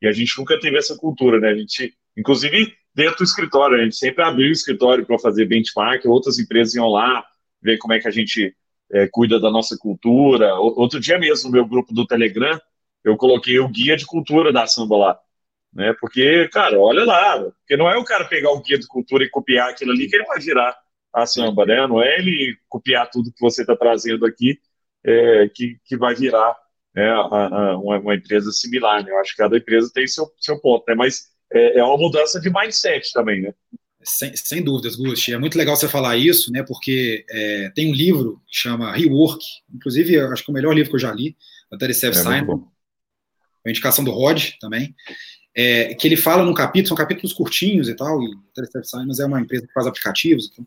[0.00, 1.50] E a gente nunca teve essa cultura, né?
[1.50, 6.04] A gente, inclusive, dentro do escritório, a gente sempre abriu o escritório para fazer benchmark,
[6.06, 7.24] outras empresas iam lá
[7.60, 8.54] ver como é que a gente
[8.92, 10.54] é, cuida da nossa cultura.
[10.54, 12.58] Outro dia mesmo, no meu grupo do Telegram,
[13.04, 15.18] eu coloquei o guia de cultura da samba lá.
[15.72, 15.94] Né?
[16.00, 19.30] Porque, cara, olha lá, porque não é o cara pegar o guia de cultura e
[19.30, 20.76] copiar aquilo ali que ele vai virar
[21.12, 21.86] a samba, né?
[21.86, 24.58] Não é ele copiar tudo que você está trazendo aqui
[25.04, 26.56] é, que, que vai virar
[26.94, 29.04] né, a, a, uma, uma, empresa similar.
[29.04, 29.10] Né?
[29.10, 30.94] Eu acho que cada empresa tem seu, seu ponto, né?
[30.94, 33.54] Mas é, é uma mudança de mindset também, né?
[34.02, 35.32] Sem, sem dúvidas, Gusti.
[35.32, 36.64] É muito legal você falar isso, né?
[36.66, 40.90] Porque é, tem um livro que chama Rework, inclusive acho que é o melhor livro
[40.90, 41.36] que eu já li,
[41.70, 42.66] da Terry é Simon,
[43.64, 44.94] a indicação do Rod também,
[45.54, 48.28] é, que ele fala num capítulo, são capítulos curtinhos e tal, e
[48.84, 50.66] Simon é uma empresa que faz aplicativos, então,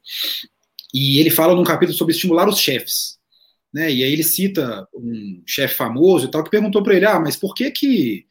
[0.94, 3.18] e ele fala num capítulo sobre estimular os chefes,
[3.74, 3.92] né?
[3.92, 7.36] E aí ele cita um chefe famoso e tal que perguntou para ele: ah, mas
[7.36, 8.26] por que que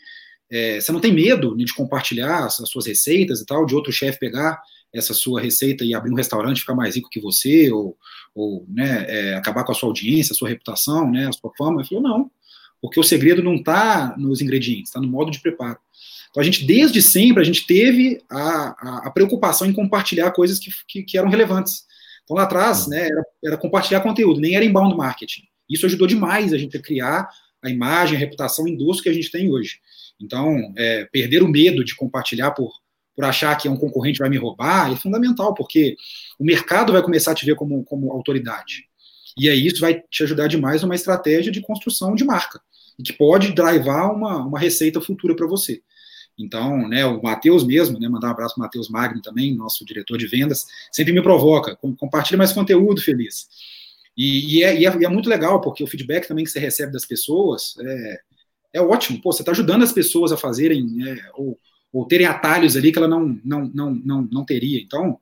[0.49, 4.21] é, você não tem medo de compartilhar as suas receitas e tal, de outro chefe
[4.21, 7.97] pegar essa sua receita e abrir um restaurante, ficar mais rico que você, ou,
[8.35, 11.81] ou né, é, acabar com a sua audiência, a sua reputação, né, a sua fama?
[11.81, 12.31] Ele falou, não,
[12.81, 15.79] porque o segredo não está nos ingredientes, está no modo de preparo.
[16.33, 20.59] Então a gente, desde sempre, a gente teve a, a, a preocupação em compartilhar coisas
[20.59, 21.85] que, que, que, eram relevantes.
[22.25, 25.43] Então lá atrás, né, era, era compartilhar conteúdo, nem era inbound marketing.
[25.69, 27.29] Isso ajudou demais a gente a criar
[27.63, 29.79] a imagem, a reputação em que a gente tem hoje.
[30.21, 32.73] Então, é, perder o medo de compartilhar por,
[33.15, 35.97] por achar que um concorrente vai me roubar é fundamental, porque
[36.39, 38.87] o mercado vai começar a te ver como, como autoridade.
[39.39, 42.61] E aí isso vai te ajudar demais numa estratégia de construção de marca,
[42.99, 45.83] e que pode drivar uma, uma receita futura para você.
[46.39, 49.85] Então, né, o Matheus mesmo, né, mandar um abraço para o Matheus Magno também, nosso
[49.85, 53.49] diretor de vendas, sempre me provoca, compartilha mais conteúdo, feliz.
[54.17, 56.59] E, e, é, e, é, e, é, muito legal, porque o feedback também que você
[56.59, 58.21] recebe das pessoas é,
[58.75, 59.21] é ótimo.
[59.21, 61.59] Pô, você está ajudando as pessoas a fazerem, é, ou,
[61.93, 64.81] ou, terem atalhos ali que ela não, não, não, não, não teria.
[64.81, 65.19] Então,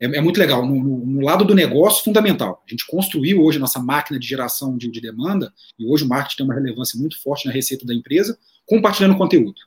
[0.00, 0.66] é, é muito legal.
[0.66, 2.62] No, no, no, lado do negócio, fundamental.
[2.66, 6.36] A gente construiu hoje nossa máquina de geração de, de demanda, e hoje o marketing
[6.36, 9.60] tem uma relevância muito forte na receita da empresa, compartilhando conteúdo.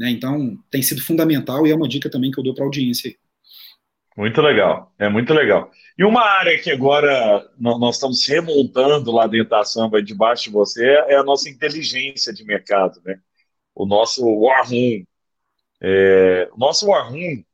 [0.00, 0.10] Né?
[0.10, 3.14] Então, tem sido fundamental e é uma dica também que eu dou para a audiência.
[4.16, 5.70] Muito legal, é muito legal.
[5.96, 10.86] E uma área que agora nós estamos remontando lá dentro da samba, debaixo de você,
[10.86, 13.20] é a nossa inteligência de mercado, né?
[13.74, 15.04] O nosso War Room.
[15.82, 17.44] É, o nosso War Room,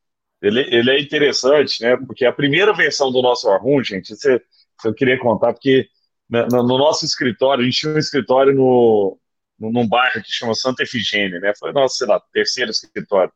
[0.40, 1.97] ele, ele é interessante, né?
[1.97, 4.40] Porque a primeira versão do nosso War Room, gente, isso, é,
[4.84, 5.88] eu queria contar, porque
[6.28, 9.18] no, no, nosso escritório, a gente tinha um escritório no,
[9.59, 11.52] num bairro que chama Santa Efigênia, né?
[11.59, 13.32] Foi nosso, sei lá, terceiro escritório.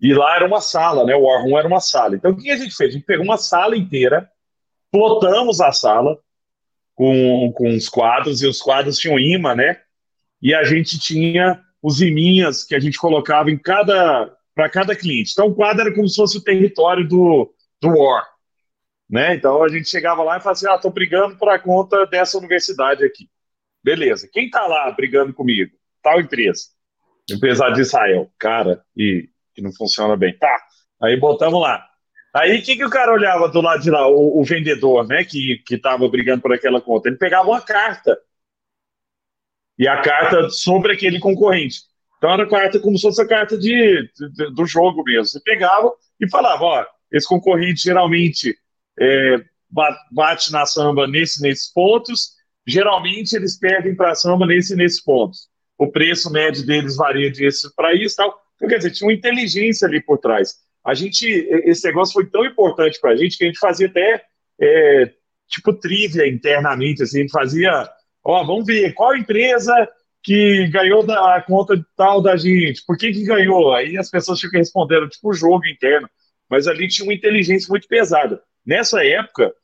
[0.00, 1.14] E lá era uma sala, né?
[1.14, 2.14] O War Room era uma sala.
[2.14, 2.90] Então, o que a gente fez?
[2.90, 4.30] A gente pegou uma sala inteira,
[4.90, 6.18] plotamos a sala
[6.94, 9.80] com, com os quadros, e os quadros tinham imã, né?
[10.40, 15.30] E a gente tinha os iminhas que a gente colocava em cada para cada cliente.
[15.32, 18.26] Então, o quadro era como se fosse o território do, do War.
[19.08, 19.36] Né?
[19.36, 22.36] Então, a gente chegava lá e falava assim, ah, estou brigando por a conta dessa
[22.36, 23.30] universidade aqui.
[23.82, 24.28] Beleza.
[24.32, 25.72] Quem está lá brigando comigo?
[26.02, 26.62] Tal empresa.
[27.30, 28.30] Empresa de Israel.
[28.38, 30.36] Cara, e que não funciona bem.
[30.38, 30.60] Tá,
[31.02, 31.84] aí botamos lá.
[32.34, 35.24] Aí o que, que o cara olhava do lado de lá, o, o vendedor, né,
[35.24, 37.08] que estava brigando por aquela conta?
[37.08, 38.18] Ele pegava uma carta.
[39.78, 41.80] E a carta sobre aquele concorrente.
[42.16, 45.26] Então era a carta como se fosse a carta de, de do jogo mesmo.
[45.26, 48.56] Você pegava e falava, ó, esse concorrente geralmente
[48.98, 49.36] é,
[50.10, 52.34] bate na samba nesse, nesses pontos,
[52.68, 55.48] geralmente eles perdem para a samba nesse nesses pontos.
[55.78, 58.38] O preço médio deles varia disso para isso tal.
[58.56, 60.56] Então, quer dizer, tinha uma inteligência ali por trás.
[60.84, 61.26] A gente,
[61.64, 64.22] esse negócio foi tão importante para a gente que a gente fazia até
[64.60, 65.12] é,
[65.48, 67.88] tipo trivia internamente, assim, a gente fazia,
[68.24, 69.72] ó, vamos ver qual empresa
[70.22, 73.72] que ganhou da, a conta tal da gente, por que que ganhou?
[73.72, 76.08] Aí as pessoas ficam respondendo, tipo, jogo interno,
[76.50, 78.42] mas ali tinha uma inteligência muito pesada.
[78.66, 79.54] Nessa época,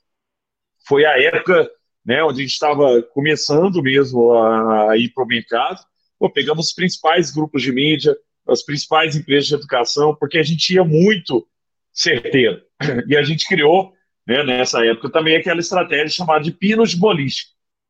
[0.86, 1.68] foi a época
[2.04, 5.80] né, onde a gente estava começando mesmo a, a ir para o mercado,
[6.18, 8.16] Pô, pegamos os principais grupos de mídia,
[8.48, 11.46] as principais empresas de educação, porque a gente ia muito
[11.92, 12.62] certeiro.
[13.06, 13.92] E a gente criou,
[14.26, 17.44] né, nessa época, também aquela estratégia chamada de pinos de boliche,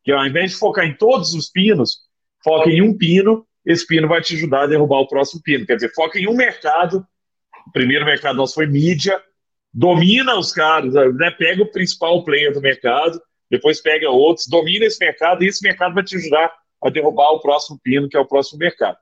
[0.05, 1.99] que ao invés de focar em todos os pinos,
[2.43, 5.67] foca em um pino, esse pino vai te ajudar a derrubar o próximo pino.
[5.67, 7.07] Quer dizer, foca em um mercado,
[7.67, 9.21] o primeiro mercado nosso foi mídia,
[9.73, 13.21] domina os caras, né, pega o principal player do mercado,
[13.51, 17.41] depois pega outros, domina esse mercado, e esse mercado vai te ajudar a derrubar o
[17.41, 18.97] próximo pino, que é o próximo mercado.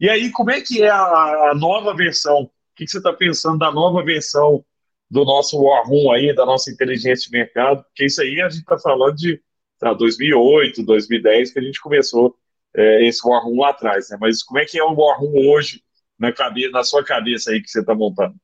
[0.00, 2.42] E aí, como é que é a, a nova versão?
[2.42, 4.64] O que, que você está pensando da nova versão
[5.10, 7.82] do nosso War Room aí, da nossa inteligência de mercado?
[7.84, 9.40] Porque isso aí a gente está falando de
[9.78, 12.36] tá, 2008, 2010, que a gente começou
[12.74, 14.18] é, esse War Room lá atrás, né?
[14.20, 15.82] Mas como é que é o War Room hoje
[16.18, 18.34] na, cabeça, na sua cabeça aí que você está montando?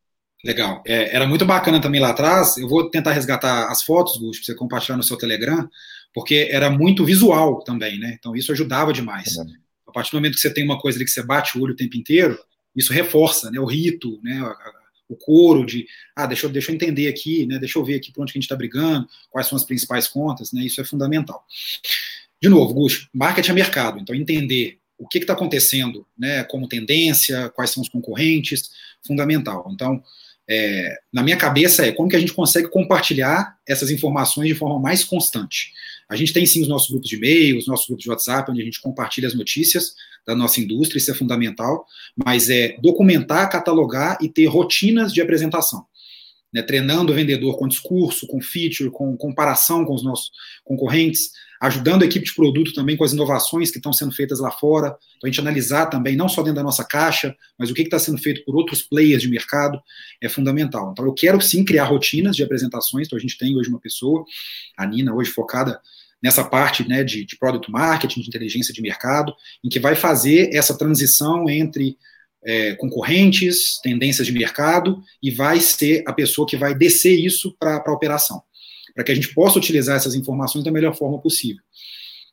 [0.44, 0.82] Legal.
[0.86, 2.58] É, era muito bacana também lá atrás.
[2.58, 5.66] Eu vou tentar resgatar as fotos, Gus, para você compartilhar no seu Telegram,
[6.12, 8.14] porque era muito visual também, né?
[8.18, 9.38] Então isso ajudava demais.
[9.38, 9.42] É.
[9.86, 11.72] A partir do momento que você tem uma coisa ali que você bate o olho
[11.72, 12.38] o tempo inteiro,
[12.76, 13.58] isso reforça, né?
[13.58, 14.42] O rito, né?
[15.08, 17.58] O coro de, ah, deixa eu, deixa eu entender aqui, né?
[17.58, 20.06] Deixa eu ver aqui por onde que a gente está brigando, quais são as principais
[20.06, 20.62] contas, né?
[20.62, 21.42] Isso é fundamental.
[22.42, 26.44] De novo, Gus, marketing é mercado, então entender o que está acontecendo, né?
[26.44, 28.70] Como tendência, quais são os concorrentes,
[29.06, 29.70] fundamental.
[29.72, 30.02] Então,
[30.48, 34.78] é, na minha cabeça é como que a gente consegue compartilhar essas informações de forma
[34.78, 35.72] mais constante.
[36.08, 38.60] A gente tem sim os nossos grupos de e-mail, os nossos grupos de WhatsApp, onde
[38.60, 39.94] a gente compartilha as notícias
[40.26, 41.86] da nossa indústria, isso é fundamental,
[42.16, 45.86] mas é documentar, catalogar e ter rotinas de apresentação.
[46.52, 50.30] Né, treinando o vendedor com discurso, com feature, com comparação com os nossos
[50.62, 51.32] concorrentes,
[51.64, 54.90] ajudando a equipe de produto também com as inovações que estão sendo feitas lá fora,
[54.90, 57.98] para a gente analisar também, não só dentro da nossa caixa, mas o que está
[57.98, 59.80] sendo feito por outros players de mercado,
[60.20, 60.90] é fundamental.
[60.92, 64.24] Então, eu quero sim criar rotinas de apresentações, então a gente tem hoje uma pessoa,
[64.76, 65.80] a Nina, hoje focada
[66.22, 69.34] nessa parte né, de, de product marketing, de inteligência de mercado,
[69.64, 71.96] em que vai fazer essa transição entre
[72.44, 77.82] é, concorrentes, tendências de mercado, e vai ser a pessoa que vai descer isso para
[77.86, 78.42] a operação
[78.94, 81.62] para que a gente possa utilizar essas informações da melhor forma possível.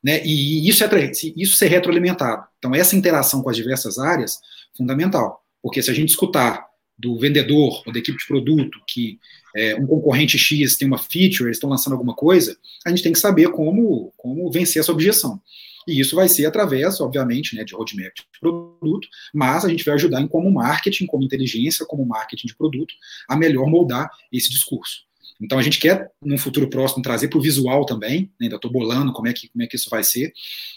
[0.03, 0.23] Né?
[0.25, 2.45] E isso, é, isso ser retroalimentado.
[2.57, 4.39] Então, essa interação com as diversas áreas,
[4.75, 5.43] fundamental.
[5.61, 6.65] Porque se a gente escutar
[6.97, 9.19] do vendedor ou da equipe de produto que
[9.55, 12.55] é, um concorrente X tem uma feature, eles estão lançando alguma coisa,
[12.85, 15.41] a gente tem que saber como, como vencer essa objeção.
[15.87, 19.95] E isso vai ser através, obviamente, né, de roadmap de produto, mas a gente vai
[19.95, 22.93] ajudar em como marketing, como inteligência, como marketing de produto,
[23.27, 25.01] a melhor moldar esse discurso.
[25.41, 28.43] Então a gente quer, num futuro próximo, trazer para o visual também, né?
[28.43, 30.31] ainda estou bolando como é, que, como é que isso vai ser,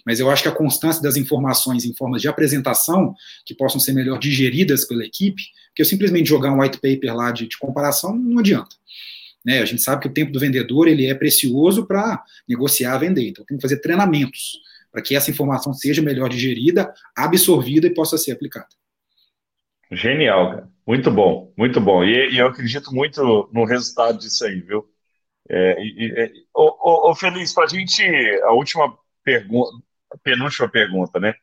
[0.07, 3.93] mas eu acho que a constância das informações em formas de apresentação, que possam ser
[3.93, 8.17] melhor digeridas pela equipe, porque eu simplesmente jogar um white paper lá de, de comparação
[8.17, 8.75] não adianta.
[9.45, 9.61] Né?
[9.61, 13.45] A gente sabe que o tempo do vendedor ele é precioso para negociar, vender, então
[13.45, 14.61] tem que fazer treinamentos
[14.91, 18.69] para que essa informação seja melhor digerida, absorvida e possa ser aplicada.
[19.91, 20.74] Genial, cara.
[20.87, 22.05] Muito bom, muito bom.
[22.05, 23.23] E, e eu acredito muito
[23.53, 24.85] no resultado disso aí, viu?
[25.51, 28.03] É, e, e, ô, ô, Feliz, para a gente,
[28.45, 29.71] a última pergunta,
[30.13, 31.35] a penúltima pergunta, né?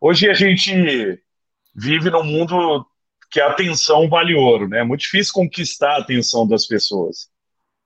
[0.00, 0.72] Hoje a gente
[1.74, 2.86] vive num mundo
[3.30, 4.80] que a atenção vale ouro, né?
[4.80, 7.24] É muito difícil conquistar a atenção das pessoas.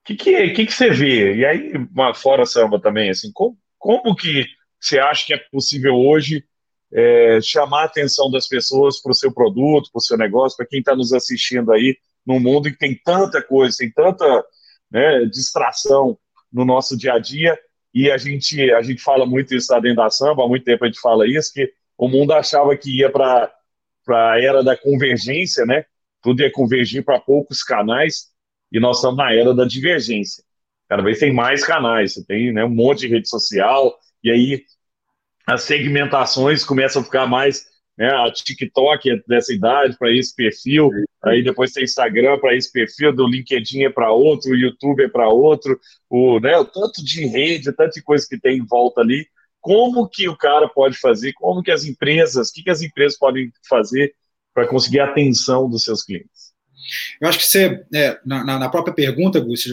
[0.03, 1.37] O que, que, que, que você vê?
[1.37, 1.73] E aí,
[2.17, 4.47] fora samba também, assim, como, como que
[4.81, 6.45] você acha que é possível hoje
[6.93, 10.67] é, chamar a atenção das pessoas para o seu produto, para o seu negócio, para
[10.67, 14.45] quem está nos assistindo aí, num mundo que tem tanta coisa, tem tanta
[14.91, 16.19] né, distração
[16.53, 17.59] no nosso dia a dia,
[17.95, 20.85] e a gente, a gente fala muito isso lá dentro da samba, há muito tempo
[20.85, 23.51] a gente fala isso, que o mundo achava que ia para
[24.09, 25.85] a era da convergência, né?
[26.23, 28.29] Tudo ia convergir para poucos canais,
[28.71, 30.45] e nós estamos na era da divergência.
[30.89, 34.65] Cada vez tem mais canais, você tem né, um monte de rede social, e aí
[35.47, 37.71] as segmentações começam a ficar mais.
[37.97, 40.91] Né, a TikTok é dessa idade para esse perfil,
[41.23, 45.09] aí depois tem Instagram para esse perfil, do LinkedIn é para outro, o YouTube é
[45.09, 45.79] para outro,
[46.09, 49.27] o, né, o tanto de rede, tanto de coisa que tem em volta ali.
[49.61, 51.35] Como que o cara pode fazer?
[51.35, 54.15] Como que as empresas, o que, que as empresas podem fazer
[54.55, 56.53] para conseguir a atenção dos seus clientes?
[57.21, 59.65] Eu acho que você, é, na, na, própria pergunta, Gus,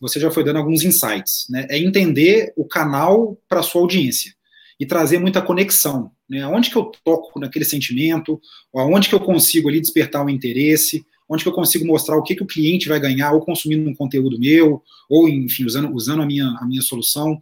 [0.00, 1.46] você já foi dando alguns insights.
[1.48, 1.66] Né?
[1.70, 4.34] É entender o canal para a sua audiência
[4.78, 6.10] e trazer muita conexão.
[6.28, 6.42] Né?
[6.42, 8.40] Aonde que eu toco naquele sentimento,
[8.74, 12.22] aonde que eu consigo ali despertar o um interesse, onde que eu consigo mostrar o
[12.22, 16.22] que, que o cliente vai ganhar, ou consumindo um conteúdo meu, ou, enfim, usando, usando
[16.22, 17.38] a, minha, a minha solução.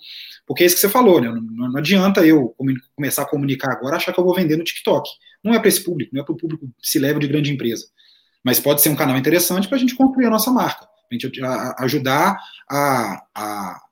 [0.47, 1.29] Porque é isso que você falou, né?
[1.29, 2.55] Não, não adianta eu
[2.97, 5.09] começar a comunicar agora achar que eu vou vender no TikTok.
[5.43, 7.87] Não é para esse público, não é para o público se leva de grande empresa.
[8.43, 11.41] Mas pode ser um canal interessante para a gente construir a nossa marca, a gente
[11.79, 12.39] ajudar
[12.71, 13.83] a, a,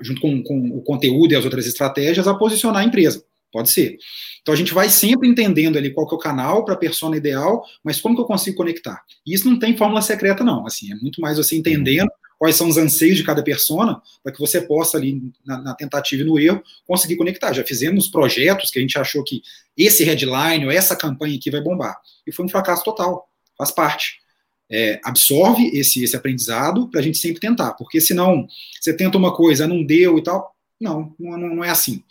[0.00, 3.24] junto com, com o conteúdo e as outras estratégias, a posicionar a empresa.
[3.52, 3.96] Pode ser.
[4.42, 7.16] Então a gente vai sempre entendendo ali qual que é o canal para a persona
[7.16, 9.02] ideal, mas como que eu consigo conectar?
[9.24, 10.66] E isso não tem fórmula secreta, não.
[10.66, 14.40] Assim, é muito mais você entendendo quais são os anseios de cada persona, para que
[14.40, 17.52] você possa ali, na, na, tentativa e no erro, conseguir conectar.
[17.52, 19.40] Já fizemos projetos que a gente achou que
[19.76, 21.96] esse headline ou essa campanha aqui vai bombar.
[22.26, 23.28] E foi um fracasso total.
[23.56, 24.23] Faz parte
[24.70, 28.46] é, absorve esse, esse aprendizado para a gente sempre tentar, porque senão
[28.80, 32.02] você tenta uma coisa, não deu e tal, não, não, não é assim.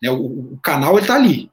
[0.00, 0.10] Né?
[0.10, 1.50] O, o, canal está ali.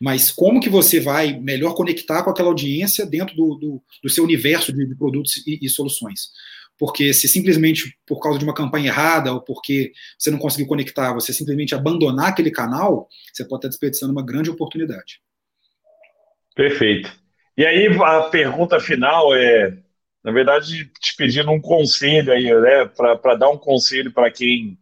[0.00, 4.24] mas como que você vai melhor conectar com aquela audiência dentro do, do, do seu
[4.24, 6.30] universo de, de produtos e, e, soluções.
[6.76, 11.14] Porque se simplesmente por causa de uma campanha errada ou porque você não conseguiu conectar,
[11.14, 15.20] você simplesmente abandonar aquele canal, você pode estar desperdiçando uma grande oportunidade.
[16.54, 17.12] Perfeito.
[17.56, 19.78] E aí a pergunta final é,
[20.24, 24.78] na verdade, te pedindo um conselho aí, né, para dar um conselho para quem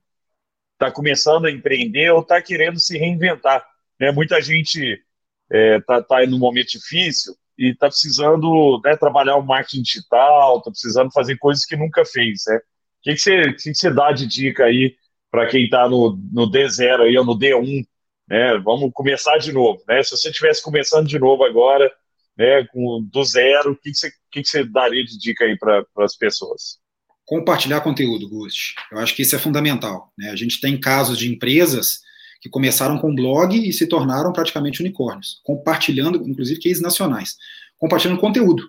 [0.74, 3.66] está começando a empreender ou está querendo se reinventar.
[3.98, 4.12] Né?
[4.12, 5.04] Muita gente está
[5.50, 10.70] é, tá, tá num momento difícil e está precisando né, trabalhar o marketing digital, está
[10.70, 12.44] precisando fazer coisas que nunca fez.
[12.46, 12.56] Né?
[12.56, 12.60] O
[13.02, 14.94] que, que, você, que, que você dá de dica aí
[15.28, 17.84] para quem está no, no D0 aí, ou no D1?
[18.28, 18.58] Né?
[18.58, 19.82] Vamos começar de novo.
[19.88, 20.02] Né?
[20.04, 21.92] Se você estivesse começando de novo agora,
[22.36, 25.56] né, com, do zero, o que, que, você, que, que você daria de dica aí
[25.56, 26.78] para as pessoas?
[27.24, 28.74] Compartilhar conteúdo, Gust.
[28.90, 30.12] Eu acho que isso é fundamental.
[30.18, 30.30] Né?
[30.30, 32.00] A gente tem casos de empresas
[32.40, 37.36] que começaram com blog e se tornaram praticamente unicórnios, compartilhando, inclusive, cases nacionais,
[37.78, 38.68] compartilhando conteúdo.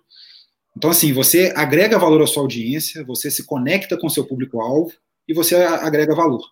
[0.77, 4.91] Então, assim, você agrega valor à sua audiência, você se conecta com seu público-alvo
[5.27, 6.43] e você agrega valor.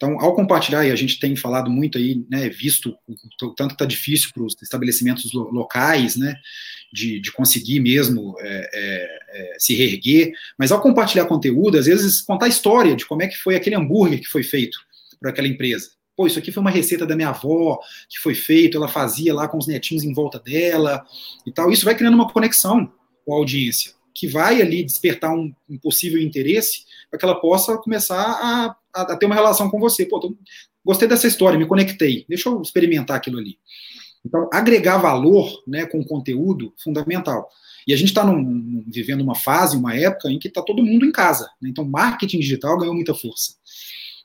[0.00, 3.74] Então, ao compartilhar, e a gente tem falado muito aí, né, visto o tanto que
[3.74, 6.36] está difícil para os estabelecimentos locais, né,
[6.90, 12.22] de, de conseguir mesmo é, é, é, se reerguer, mas ao compartilhar conteúdo, às vezes
[12.22, 14.78] contar a história de como é que foi aquele hambúrguer que foi feito
[15.20, 15.90] por aquela empresa.
[16.16, 17.78] Pô, isso aqui foi uma receita da minha avó
[18.08, 21.04] que foi feito, ela fazia lá com os netinhos em volta dela
[21.46, 21.70] e tal.
[21.70, 22.90] Isso vai criando uma conexão
[23.26, 27.76] com a audiência, que vai ali despertar um, um possível interesse para que ela possa
[27.76, 30.06] começar a, a, a, ter uma relação com você.
[30.06, 30.36] Pô, tô,
[30.84, 33.58] gostei dessa história, me conectei, deixa eu experimentar aquilo ali.
[34.24, 37.48] Então, agregar valor né, com conteúdo, fundamental.
[37.86, 38.22] E a gente está
[38.86, 41.48] vivendo uma fase, uma época em que está todo mundo em casa.
[41.60, 41.70] Né?
[41.70, 43.54] Então, marketing digital ganhou muita força.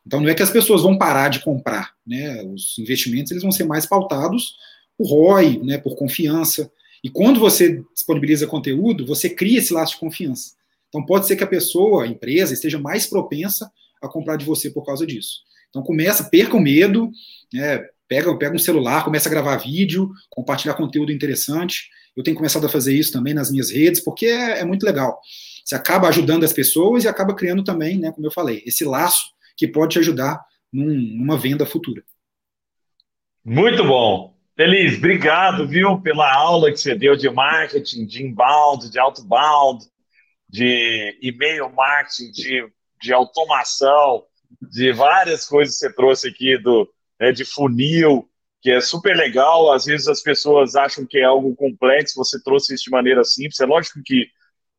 [0.05, 2.43] Então não é que as pessoas vão parar de comprar, né?
[2.43, 4.55] Os investimentos eles vão ser mais pautados
[4.97, 5.77] por ROI, né?
[5.77, 6.71] Por confiança.
[7.03, 10.53] E quando você disponibiliza conteúdo, você cria esse laço de confiança.
[10.89, 14.69] Então pode ser que a pessoa, a empresa, esteja mais propensa a comprar de você
[14.69, 15.41] por causa disso.
[15.69, 17.11] Então começa, perca o medo,
[17.53, 17.85] né?
[18.07, 21.89] Pega, pega um celular, começa a gravar vídeo, compartilhar conteúdo interessante.
[22.15, 25.19] Eu tenho começado a fazer isso também nas minhas redes, porque é, é muito legal.
[25.65, 29.25] Você acaba ajudando as pessoas e acaba criando também, né, como eu falei, esse laço
[29.57, 30.39] que pode te ajudar
[30.71, 32.03] num, numa venda futura.
[33.43, 34.35] Muito bom.
[34.55, 39.85] Feliz, obrigado, viu, pela aula que você deu de marketing, de inbound, de outbound,
[40.47, 42.67] de e-mail marketing, de,
[43.01, 44.23] de automação,
[44.61, 46.89] de várias coisas que você trouxe aqui do,
[47.19, 48.27] né, de funil,
[48.61, 49.71] que é super legal.
[49.71, 53.59] Às vezes as pessoas acham que é algo complexo, você trouxe isso de maneira simples.
[53.59, 54.27] É lógico que,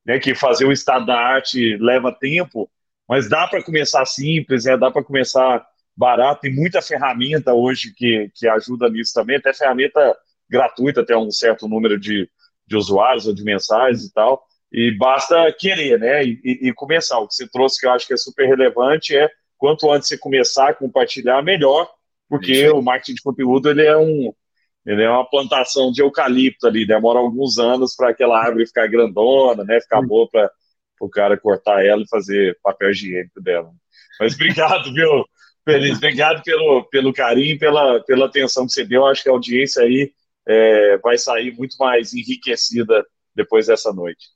[0.05, 2.71] né, que fazer o estado da arte leva tempo,
[3.09, 4.77] mas dá para começar simples, né?
[4.77, 5.65] dá para começar
[5.97, 6.43] barato.
[6.43, 10.17] Tem muita ferramenta hoje que, que ajuda nisso também, até ferramenta
[10.49, 12.29] gratuita, até um certo número de,
[12.67, 14.46] de usuários ou de mensagens e tal.
[14.77, 16.23] E basta querer, né?
[16.23, 17.19] E, e, começar.
[17.19, 20.19] O que você trouxe que eu acho que é super relevante é quanto antes você
[20.19, 21.91] começar a compartilhar, melhor,
[22.29, 24.35] porque o marketing de conteúdo ele é um
[24.85, 29.65] ele é uma plantação de eucalipto ali, demora alguns anos para aquela árvore ficar grandona,
[29.65, 29.81] né?
[29.81, 30.53] Ficar boa para
[31.01, 33.73] o cara cortar ela e fazer papel higiênico dela.
[34.21, 35.25] Mas obrigado, viu,
[35.65, 35.97] Feliz?
[35.97, 39.07] Obrigado pelo, pelo carinho, pela, pela atenção que você deu.
[39.07, 40.13] Acho que a audiência aí
[40.47, 43.05] é, vai sair muito mais enriquecida
[43.35, 44.36] depois dessa noite.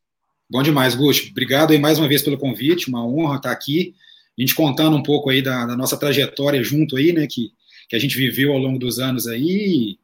[0.50, 1.30] Bom demais, Gusti.
[1.30, 3.94] Obrigado aí mais uma vez pelo convite, uma honra estar aqui.
[4.36, 7.52] A gente contando um pouco aí da, da nossa trajetória junto aí, né, que,
[7.88, 9.96] que a gente viveu ao longo dos anos aí,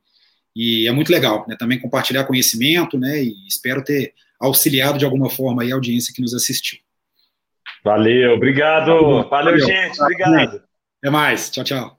[0.54, 5.04] e, e é muito legal, né, também compartilhar conhecimento, né, e espero ter auxiliado de
[5.04, 6.78] alguma forma aí a audiência que nos assistiu.
[7.82, 8.92] Valeu, obrigado.
[9.28, 9.60] Valeu, Valeu.
[9.60, 10.00] gente.
[10.00, 10.62] Obrigado.
[11.00, 11.50] Até mais.
[11.50, 11.95] Tchau, tchau.